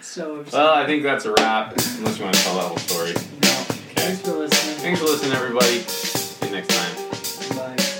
so 0.00 0.36
upset. 0.40 0.52
Well, 0.52 0.74
I 0.74 0.86
think 0.86 1.02
that's 1.02 1.24
a 1.24 1.32
wrap. 1.32 1.72
Unless 1.72 2.18
you 2.18 2.24
want 2.24 2.36
to 2.36 2.42
tell 2.42 2.54
that 2.56 2.64
whole 2.68 2.76
story. 2.78 3.12
no. 3.12 3.48
Thanks 3.94 4.20
for 4.22 4.32
listening. 4.32 4.76
Thanks 4.76 5.00
for 5.00 5.06
listening, 5.06 5.32
everybody. 5.32 5.80
See 5.80 6.46
you 6.46 6.52
next 6.52 6.68
time. 6.68 7.56
Bye. 7.56 7.91